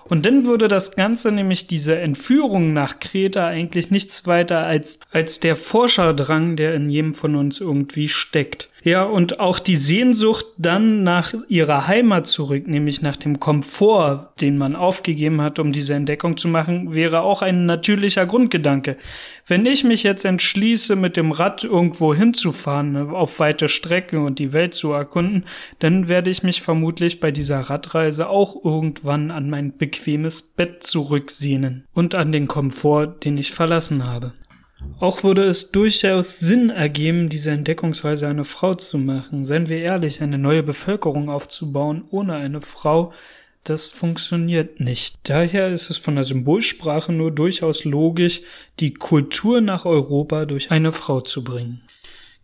Und 0.03 0.27
dann 0.27 0.45
würde 0.45 0.67
das 0.67 0.95
Ganze 0.95 1.31
nämlich 1.31 1.65
diese 1.65 1.97
Entführung 1.97 2.73
nach 2.73 2.99
Kreta 2.99 3.45
eigentlich 3.45 3.89
nichts 3.89 4.27
weiter 4.27 4.59
als, 4.59 4.99
als 5.11 5.39
der 5.39 5.55
Forscherdrang, 5.55 6.55
der 6.55 6.75
in 6.75 6.89
jedem 6.89 7.15
von 7.15 7.35
uns 7.35 7.59
irgendwie 7.59 8.07
steckt. 8.07 8.69
Ja, 8.85 9.01
und 9.01 9.39
auch 9.39 9.57
die 9.57 9.77
Sehnsucht 9.77 10.45
dann 10.59 11.01
nach 11.01 11.33
ihrer 11.47 11.87
Heimat 11.87 12.27
zurück, 12.27 12.67
nämlich 12.67 13.01
nach 13.01 13.17
dem 13.17 13.39
Komfort, 13.39 14.29
den 14.39 14.59
man 14.59 14.75
aufgegeben 14.75 15.41
hat, 15.41 15.57
um 15.57 15.71
diese 15.71 15.95
Entdeckung 15.95 16.37
zu 16.37 16.47
machen, 16.47 16.93
wäre 16.93 17.21
auch 17.21 17.41
ein 17.41 17.65
natürlicher 17.65 18.27
Grundgedanke. 18.27 18.97
Wenn 19.47 19.65
ich 19.65 19.83
mich 19.83 20.03
jetzt 20.03 20.23
entschließe, 20.23 20.95
mit 20.95 21.17
dem 21.17 21.31
Rad 21.31 21.63
irgendwo 21.63 22.13
hinzufahren, 22.13 22.91
ne, 22.91 23.09
auf 23.09 23.39
weite 23.39 23.69
Strecken 23.69 24.23
und 24.23 24.37
die 24.37 24.53
Welt 24.53 24.75
zu 24.75 24.91
erkunden, 24.91 25.45
dann 25.79 26.07
werde 26.07 26.29
ich 26.29 26.43
mich 26.43 26.61
vermutlich 26.61 27.19
bei 27.19 27.31
dieser 27.31 27.61
Radreise 27.61 28.29
auch 28.29 28.63
irgendwann 28.63 29.31
an 29.31 29.49
mein 29.49 29.75
bequemes 29.75 30.43
Bett 30.43 30.83
zurücksehnen 30.83 31.85
und 31.95 32.13
an 32.13 32.31
den 32.31 32.45
Komfort, 32.45 33.15
den 33.23 33.39
ich 33.39 33.51
verlassen 33.51 34.05
habe. 34.05 34.33
Auch 34.99 35.23
würde 35.23 35.43
es 35.43 35.71
durchaus 35.71 36.39
Sinn 36.39 36.69
ergeben, 36.69 37.29
diese 37.29 37.51
Entdeckungsweise 37.51 38.27
eine 38.27 38.45
Frau 38.45 38.73
zu 38.73 38.97
machen. 38.97 39.45
Seien 39.45 39.69
wir 39.69 39.79
ehrlich, 39.79 40.21
eine 40.21 40.37
neue 40.37 40.63
Bevölkerung 40.63 41.29
aufzubauen 41.29 42.05
ohne 42.11 42.35
eine 42.35 42.61
Frau, 42.61 43.13
das 43.65 43.87
funktioniert 43.87 44.79
nicht. 44.79 45.17
Daher 45.23 45.69
ist 45.69 45.89
es 45.89 45.97
von 45.97 46.15
der 46.15 46.23
Symbolsprache 46.23 47.11
nur 47.11 47.31
durchaus 47.31 47.83
logisch, 47.83 48.41
die 48.79 48.93
Kultur 48.93 49.59
nach 49.59 49.85
Europa 49.85 50.45
durch 50.45 50.69
eine 50.69 50.91
Frau 50.91 51.21
zu 51.21 51.43
bringen. 51.43 51.81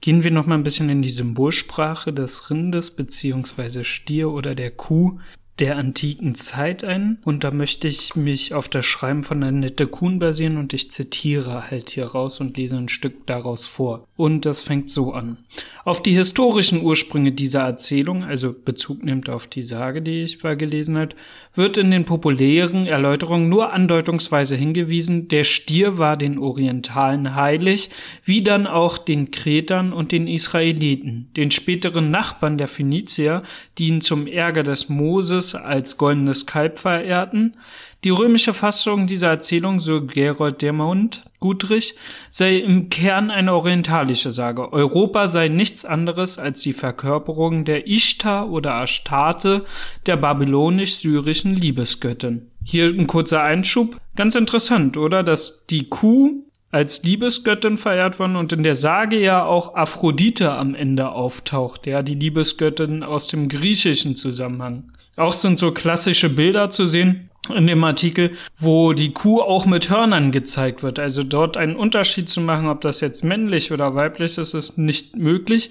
Gehen 0.01 0.23
wir 0.23 0.31
noch 0.31 0.47
mal 0.47 0.55
ein 0.55 0.63
bisschen 0.63 0.89
in 0.89 1.03
die 1.03 1.11
Symbolsprache 1.11 2.11
des 2.11 2.49
Rindes 2.49 2.89
beziehungsweise 2.89 3.83
Stier 3.83 4.31
oder 4.31 4.55
der 4.55 4.71
Kuh 4.71 5.19
der 5.59 5.77
antiken 5.77 6.33
Zeit 6.33 6.83
ein 6.83 7.19
und 7.23 7.43
da 7.43 7.51
möchte 7.51 7.87
ich 7.87 8.15
mich 8.15 8.53
auf 8.53 8.67
das 8.67 8.85
Schreiben 8.85 9.23
von 9.23 9.43
Annette 9.43 9.85
Kuhn 9.85 10.17
basieren 10.17 10.57
und 10.57 10.73
ich 10.73 10.91
zitiere 10.91 11.69
halt 11.69 11.91
hier 11.91 12.05
raus 12.05 12.39
und 12.39 12.57
lese 12.57 12.77
ein 12.77 12.89
Stück 12.89 13.27
daraus 13.27 13.67
vor. 13.67 14.07
Und 14.15 14.45
das 14.45 14.63
fängt 14.63 14.89
so 14.89 15.13
an. 15.13 15.37
Auf 15.83 16.01
die 16.01 16.15
historischen 16.15 16.83
Ursprünge 16.83 17.31
dieser 17.31 17.61
Erzählung, 17.61 18.23
also 18.23 18.53
Bezug 18.53 19.03
nimmt 19.03 19.29
auf 19.29 19.47
die 19.47 19.63
Sage, 19.63 20.01
die 20.01 20.23
ich 20.23 20.39
gelesen 20.39 20.97
hat, 20.97 21.15
wird 21.53 21.77
in 21.77 21.91
den 21.91 22.05
populären 22.05 22.87
Erläuterungen 22.87 23.49
nur 23.49 23.73
andeutungsweise 23.73 24.55
hingewiesen, 24.55 25.27
der 25.27 25.43
Stier 25.43 25.97
war 25.97 26.17
den 26.17 26.37
Orientalen 26.37 27.35
heilig, 27.35 27.89
wie 28.23 28.43
dann 28.43 28.67
auch 28.67 28.97
den 28.97 29.31
Kretern 29.31 29.91
und 29.91 30.11
den 30.11 30.27
Israeliten, 30.27 31.29
den 31.35 31.51
späteren 31.51 32.09
Nachbarn 32.09 32.57
der 32.57 32.67
Phönizier, 32.67 33.43
die 33.77 33.87
ihn 33.87 34.01
zum 34.01 34.27
Ärger 34.27 34.63
des 34.63 34.87
Moses 34.87 35.40
als 35.55 35.97
goldenes 35.97 36.45
Kalb 36.45 36.77
verehrten, 36.77 37.55
die 38.03 38.09
römische 38.09 38.53
Fassung 38.53 39.05
dieser 39.05 39.29
Erzählung, 39.29 39.79
so 39.79 40.05
Gerold 40.05 40.61
Dermont 40.61 41.23
Gutrich, 41.39 41.95
sei 42.29 42.57
im 42.57 42.89
Kern 42.89 43.31
eine 43.31 43.53
orientalische 43.53 44.31
Sage. 44.31 44.71
Europa 44.73 45.27
sei 45.27 45.47
nichts 45.49 45.85
anderes 45.85 46.37
als 46.37 46.61
die 46.61 46.73
Verkörperung 46.73 47.65
der 47.65 47.87
Ishtar 47.87 48.49
oder 48.49 48.81
Ashtarte, 48.81 49.65
der 50.05 50.17
babylonisch-syrischen 50.17 51.55
Liebesgöttin. 51.55 52.47
Hier 52.63 52.85
ein 52.85 53.07
kurzer 53.07 53.43
Einschub. 53.43 53.97
Ganz 54.15 54.35
interessant, 54.35 54.97
oder? 54.97 55.23
Dass 55.23 55.65
die 55.67 55.89
Kuh 55.89 56.43
als 56.71 57.03
Liebesgöttin 57.03 57.77
verehrt 57.77 58.17
worden 58.19 58.35
und 58.35 58.53
in 58.53 58.63
der 58.63 58.75
Sage 58.75 59.19
ja 59.19 59.43
auch 59.43 59.75
Aphrodite 59.75 60.51
am 60.51 60.73
Ende 60.73 61.09
auftaucht, 61.09 61.85
ja, 61.85 62.01
die 62.01 62.15
Liebesgöttin 62.15 63.03
aus 63.03 63.27
dem 63.27 63.49
griechischen 63.49 64.15
Zusammenhang. 64.15 64.91
Auch 65.21 65.35
sind 65.35 65.59
so 65.59 65.71
klassische 65.71 66.29
Bilder 66.29 66.71
zu 66.71 66.87
sehen, 66.87 67.29
in 67.55 67.67
dem 67.67 67.83
Artikel, 67.83 68.31
wo 68.57 68.93
die 68.93 69.13
Kuh 69.13 69.39
auch 69.39 69.67
mit 69.67 69.91
Hörnern 69.91 70.31
gezeigt 70.31 70.81
wird. 70.81 70.97
Also 70.97 71.23
dort 71.23 71.57
einen 71.57 71.75
Unterschied 71.75 72.27
zu 72.27 72.41
machen, 72.41 72.67
ob 72.67 72.81
das 72.81 73.01
jetzt 73.01 73.23
männlich 73.23 73.71
oder 73.71 73.93
weiblich 73.93 74.39
ist, 74.39 74.55
ist 74.55 74.79
nicht 74.79 75.15
möglich. 75.15 75.69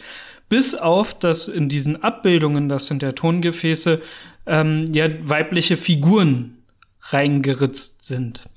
Bis 0.49 0.77
auf, 0.77 1.19
dass 1.19 1.49
in 1.49 1.69
diesen 1.69 2.01
Abbildungen, 2.01 2.69
das 2.69 2.87
sind 2.87 3.03
ja 3.03 3.11
Tongefäße, 3.11 4.01
ähm, 4.47 4.85
ja 4.93 5.09
weibliche 5.25 5.77
Figuren 5.77 6.59
reingeritzt 7.09 8.07
sind. 8.07 8.49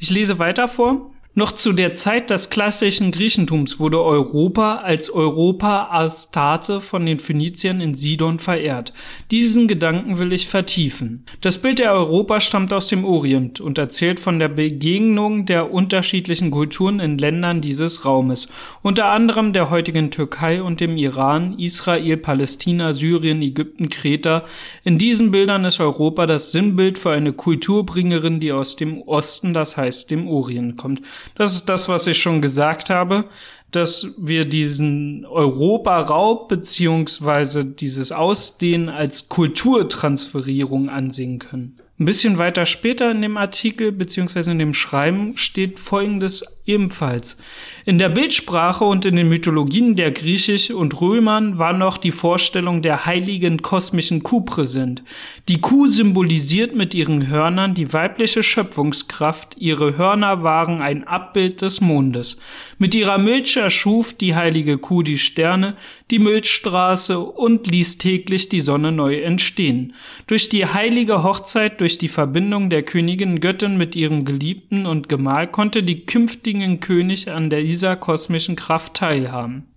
Ich 0.00 0.10
lese 0.10 0.38
weiter 0.38 0.68
vor. 0.68 1.11
Noch 1.34 1.52
zu 1.52 1.72
der 1.72 1.94
Zeit 1.94 2.28
des 2.28 2.50
klassischen 2.50 3.10
Griechentums 3.10 3.80
wurde 3.80 4.04
Europa 4.04 4.82
als 4.84 5.08
Europa 5.08 5.88
Astarte 5.90 6.82
von 6.82 7.06
den 7.06 7.20
Phöniziern 7.20 7.80
in 7.80 7.94
Sidon 7.94 8.38
verehrt. 8.38 8.92
Diesen 9.30 9.66
Gedanken 9.66 10.18
will 10.18 10.34
ich 10.34 10.46
vertiefen. 10.46 11.24
Das 11.40 11.56
Bild 11.56 11.78
der 11.78 11.94
Europa 11.94 12.38
stammt 12.40 12.70
aus 12.74 12.88
dem 12.88 13.06
Orient 13.06 13.62
und 13.62 13.78
erzählt 13.78 14.20
von 14.20 14.38
der 14.38 14.50
Begegnung 14.50 15.46
der 15.46 15.72
unterschiedlichen 15.72 16.50
Kulturen 16.50 17.00
in 17.00 17.16
Ländern 17.16 17.62
dieses 17.62 18.04
Raumes, 18.04 18.50
unter 18.82 19.06
anderem 19.06 19.54
der 19.54 19.70
heutigen 19.70 20.10
Türkei 20.10 20.62
und 20.62 20.82
dem 20.82 20.98
Iran, 20.98 21.58
Israel, 21.58 22.18
Palästina, 22.18 22.92
Syrien, 22.92 23.40
Ägypten, 23.40 23.88
Kreta. 23.88 24.44
In 24.84 24.98
diesen 24.98 25.30
Bildern 25.30 25.64
ist 25.64 25.80
Europa 25.80 26.26
das 26.26 26.52
Sinnbild 26.52 26.98
für 26.98 27.12
eine 27.12 27.32
Kulturbringerin, 27.32 28.38
die 28.38 28.52
aus 28.52 28.76
dem 28.76 29.00
Osten, 29.00 29.54
das 29.54 29.78
heißt 29.78 30.10
dem 30.10 30.28
Orient 30.28 30.76
kommt. 30.76 31.00
Das 31.34 31.54
ist 31.54 31.66
das, 31.66 31.88
was 31.88 32.06
ich 32.06 32.20
schon 32.20 32.42
gesagt 32.42 32.90
habe, 32.90 33.24
dass 33.70 34.14
wir 34.18 34.44
diesen 34.44 35.24
Europaraub 35.24 36.48
beziehungsweise 36.48 37.64
dieses 37.64 38.12
Ausdehnen 38.12 38.88
als 38.88 39.28
Kulturtransferierung 39.28 40.90
ansehen 40.90 41.38
können. 41.38 41.78
Ein 41.98 42.04
bisschen 42.04 42.38
weiter 42.38 42.66
später 42.66 43.10
in 43.10 43.22
dem 43.22 43.36
Artikel 43.36 43.92
beziehungsweise 43.92 44.50
in 44.50 44.58
dem 44.58 44.74
Schreiben 44.74 45.36
steht 45.36 45.78
Folgendes 45.78 46.44
ebenfalls. 46.64 47.36
In 47.84 47.98
der 47.98 48.08
Bildsprache 48.08 48.84
und 48.84 49.04
in 49.04 49.16
den 49.16 49.28
Mythologien 49.28 49.96
der 49.96 50.12
Griechisch 50.12 50.70
und 50.70 51.00
Römern 51.00 51.58
war 51.58 51.72
noch 51.72 51.98
die 51.98 52.12
Vorstellung 52.12 52.82
der 52.82 53.04
heiligen 53.04 53.62
kosmischen 53.62 54.22
Kuh 54.22 54.42
präsent. 54.42 55.02
Die 55.48 55.60
Kuh 55.60 55.88
symbolisiert 55.88 56.76
mit 56.76 56.94
ihren 56.94 57.26
Hörnern 57.26 57.74
die 57.74 57.92
weibliche 57.92 58.44
Schöpfungskraft, 58.44 59.56
ihre 59.58 59.98
Hörner 59.98 60.44
waren 60.44 60.80
ein 60.80 61.04
Abbild 61.04 61.62
des 61.62 61.80
Mondes. 61.80 62.38
Mit 62.78 62.94
ihrer 62.94 63.18
Milch 63.18 63.56
erschuf 63.56 64.12
die 64.12 64.36
heilige 64.36 64.78
Kuh 64.78 65.02
die 65.02 65.18
Sterne, 65.18 65.74
die 66.12 66.20
Milchstraße 66.20 67.18
und 67.18 67.66
ließ 67.66 67.98
täglich 67.98 68.48
die 68.48 68.60
Sonne 68.60 68.92
neu 68.92 69.20
entstehen. 69.20 69.94
Durch 70.28 70.48
die 70.48 70.66
heilige 70.66 71.24
Hochzeit, 71.24 71.80
durch 71.80 71.98
die 71.98 72.08
Verbindung 72.08 72.70
der 72.70 72.82
Königin 72.82 73.40
Göttin 73.40 73.76
mit 73.76 73.96
ihrem 73.96 74.24
Geliebten 74.24 74.86
und 74.86 75.08
Gemahl 75.08 75.48
konnte 75.48 75.82
die 75.82 76.06
künftige 76.06 76.51
künftigen 76.52 76.80
König 76.80 77.30
an 77.30 77.48
dieser 77.48 77.96
kosmischen 77.96 78.56
Kraft 78.56 78.94
teilhaben. 78.94 79.68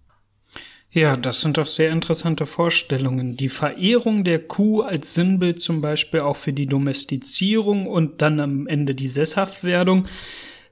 Ja, 0.92 1.18
das 1.18 1.42
sind 1.42 1.58
doch 1.58 1.66
sehr 1.66 1.92
interessante 1.92 2.46
Vorstellungen. 2.46 3.38
Die 3.38 3.50
Verehrung 3.50 4.24
der 4.24 4.40
Kuh 4.40 4.82
als 4.82 5.14
Sinnbild 5.14 5.62
zum 5.62 5.82
Beispiel 5.82 6.22
auch 6.22 6.38
für 6.38 6.54
die 6.54 6.68
Domestizierung 6.68 7.88
und 7.88 8.22
dann 8.22 8.40
am 8.40 8.68
Ende 8.68 8.96
die 8.96 9.10
Sesshaftwerdung 9.10 10.08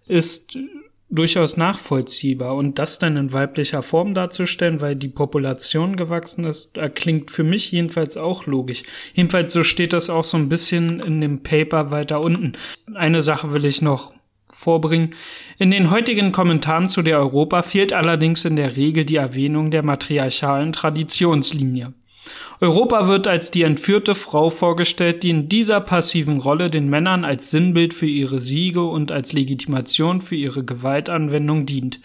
ist 0.07 0.57
durchaus 1.09 1.57
nachvollziehbar. 1.57 2.55
Und 2.55 2.79
das 2.79 2.99
dann 2.99 3.17
in 3.17 3.33
weiblicher 3.33 3.81
Form 3.81 4.13
darzustellen, 4.13 4.81
weil 4.81 4.95
die 4.95 5.09
Population 5.09 5.95
gewachsen 5.95 6.45
ist, 6.45 6.71
klingt 6.95 7.31
für 7.31 7.43
mich 7.43 7.71
jedenfalls 7.71 8.17
auch 8.17 8.45
logisch. 8.45 8.83
Jedenfalls 9.13 9.53
so 9.53 9.63
steht 9.63 9.93
das 9.93 10.09
auch 10.09 10.23
so 10.23 10.37
ein 10.37 10.49
bisschen 10.49 10.99
in 11.01 11.21
dem 11.21 11.43
Paper 11.43 11.91
weiter 11.91 12.21
unten. 12.21 12.53
Eine 12.93 13.21
Sache 13.21 13.53
will 13.53 13.65
ich 13.65 13.81
noch 13.81 14.13
vorbringen. 14.55 15.15
In 15.57 15.71
den 15.71 15.89
heutigen 15.91 16.31
Kommentaren 16.31 16.89
zu 16.89 17.01
der 17.01 17.19
Europa 17.19 17.61
fehlt 17.61 17.93
allerdings 17.93 18.45
in 18.45 18.55
der 18.55 18.75
Regel 18.75 19.05
die 19.05 19.17
Erwähnung 19.17 19.71
der 19.71 19.83
matriarchalen 19.83 20.73
Traditionslinie. 20.73 21.93
Europa 22.61 23.09
wird 23.09 23.27
als 23.27 23.51
die 23.51 23.63
entführte 23.63 24.15
Frau 24.15 24.49
vorgestellt, 24.49 25.23
die 25.23 25.31
in 25.31 25.49
dieser 25.49 25.81
passiven 25.81 26.39
Rolle 26.39 26.69
den 26.69 26.89
Männern 26.89 27.25
als 27.25 27.51
Sinnbild 27.51 27.93
für 27.93 28.05
ihre 28.05 28.39
Siege 28.39 28.83
und 28.83 29.11
als 29.11 29.33
Legitimation 29.33 30.21
für 30.21 30.35
ihre 30.35 30.63
Gewaltanwendung 30.63 31.65
dient. 31.65 31.99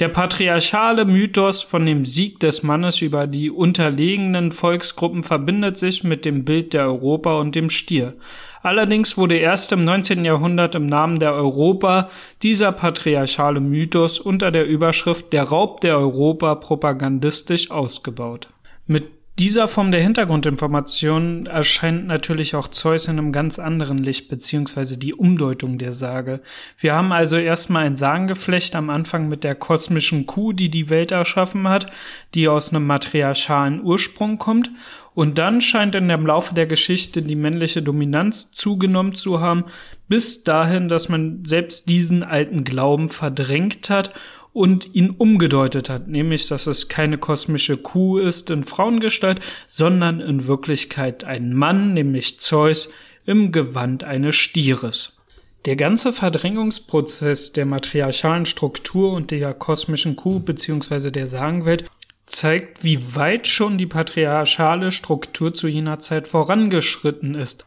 Der 0.00 0.08
patriarchale 0.08 1.06
Mythos 1.06 1.62
von 1.62 1.86
dem 1.86 2.04
Sieg 2.04 2.40
des 2.40 2.62
Mannes 2.62 3.00
über 3.00 3.26
die 3.26 3.50
unterlegenen 3.50 4.52
Volksgruppen 4.52 5.22
verbindet 5.22 5.78
sich 5.78 6.04
mit 6.04 6.26
dem 6.26 6.44
Bild 6.44 6.74
der 6.74 6.84
Europa 6.84 7.38
und 7.40 7.54
dem 7.54 7.70
Stier. 7.70 8.14
Allerdings 8.62 9.16
wurde 9.18 9.36
erst 9.36 9.72
im 9.72 9.84
19. 9.84 10.24
Jahrhundert 10.24 10.74
im 10.74 10.86
Namen 10.86 11.18
der 11.18 11.34
Europa 11.34 12.10
dieser 12.42 12.70
patriarchale 12.72 13.60
Mythos 13.60 14.20
unter 14.20 14.50
der 14.50 14.66
Überschrift 14.66 15.32
Der 15.32 15.44
Raub 15.44 15.80
der 15.80 15.98
Europa 15.98 16.54
propagandistisch 16.54 17.70
ausgebaut. 17.70 18.48
Mit 18.86 19.04
dieser 19.38 19.66
Form 19.66 19.90
der 19.90 20.02
Hintergrundinformation 20.02 21.46
erscheint 21.46 22.06
natürlich 22.06 22.54
auch 22.54 22.68
Zeus 22.68 23.06
in 23.06 23.18
einem 23.18 23.32
ganz 23.32 23.58
anderen 23.58 23.96
Licht, 23.96 24.28
beziehungsweise 24.28 24.98
die 24.98 25.14
Umdeutung 25.14 25.78
der 25.78 25.94
Sage. 25.94 26.42
Wir 26.78 26.92
haben 26.92 27.12
also 27.12 27.38
erstmal 27.38 27.86
ein 27.86 27.96
Sagengeflecht 27.96 28.76
am 28.76 28.90
Anfang 28.90 29.28
mit 29.28 29.42
der 29.42 29.54
kosmischen 29.54 30.26
Kuh, 30.26 30.52
die 30.52 30.68
die 30.68 30.90
Welt 30.90 31.12
erschaffen 31.12 31.66
hat, 31.66 31.90
die 32.34 32.46
aus 32.46 32.70
einem 32.70 32.86
matriarchalen 32.86 33.82
Ursprung 33.82 34.36
kommt 34.36 34.70
und 35.14 35.38
dann 35.38 35.60
scheint 35.60 35.94
in 35.94 36.08
dem 36.08 36.26
Laufe 36.26 36.54
der 36.54 36.66
Geschichte 36.66 37.22
die 37.22 37.36
männliche 37.36 37.82
Dominanz 37.82 38.50
zugenommen 38.52 39.14
zu 39.14 39.40
haben, 39.40 39.64
bis 40.08 40.44
dahin, 40.44 40.88
dass 40.88 41.08
man 41.08 41.44
selbst 41.44 41.88
diesen 41.88 42.22
alten 42.22 42.64
Glauben 42.64 43.08
verdrängt 43.08 43.90
hat 43.90 44.14
und 44.52 44.94
ihn 44.94 45.10
umgedeutet 45.10 45.88
hat, 45.88 46.08
nämlich 46.08 46.48
dass 46.48 46.66
es 46.66 46.88
keine 46.88 47.18
kosmische 47.18 47.76
Kuh 47.76 48.18
ist 48.18 48.50
in 48.50 48.64
Frauengestalt, 48.64 49.40
sondern 49.66 50.20
in 50.20 50.46
Wirklichkeit 50.46 51.24
ein 51.24 51.54
Mann, 51.54 51.94
nämlich 51.94 52.40
Zeus, 52.40 52.90
im 53.24 53.52
Gewand 53.52 54.04
eines 54.04 54.36
Stieres. 54.36 55.18
Der 55.64 55.76
ganze 55.76 56.12
Verdrängungsprozess 56.12 57.52
der 57.52 57.66
matriarchalen 57.66 58.46
Struktur 58.46 59.12
und 59.12 59.30
der 59.30 59.54
kosmischen 59.54 60.16
Kuh 60.16 60.40
bzw. 60.40 61.10
der 61.10 61.28
Sagenwelt 61.28 61.84
zeigt, 62.32 62.82
wie 62.82 63.14
weit 63.14 63.46
schon 63.46 63.78
die 63.78 63.86
patriarchale 63.86 64.90
Struktur 64.92 65.54
zu 65.54 65.68
jener 65.68 65.98
Zeit 65.98 66.26
vorangeschritten 66.26 67.34
ist 67.34 67.66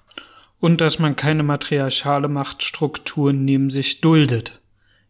und 0.59 0.81
dass 0.81 0.99
man 0.99 1.15
keine 1.15 1.43
matriarchale 1.43 2.27
Machtstruktur 2.27 3.33
neben 3.33 3.69
sich 3.69 4.01
duldet. 4.01 4.61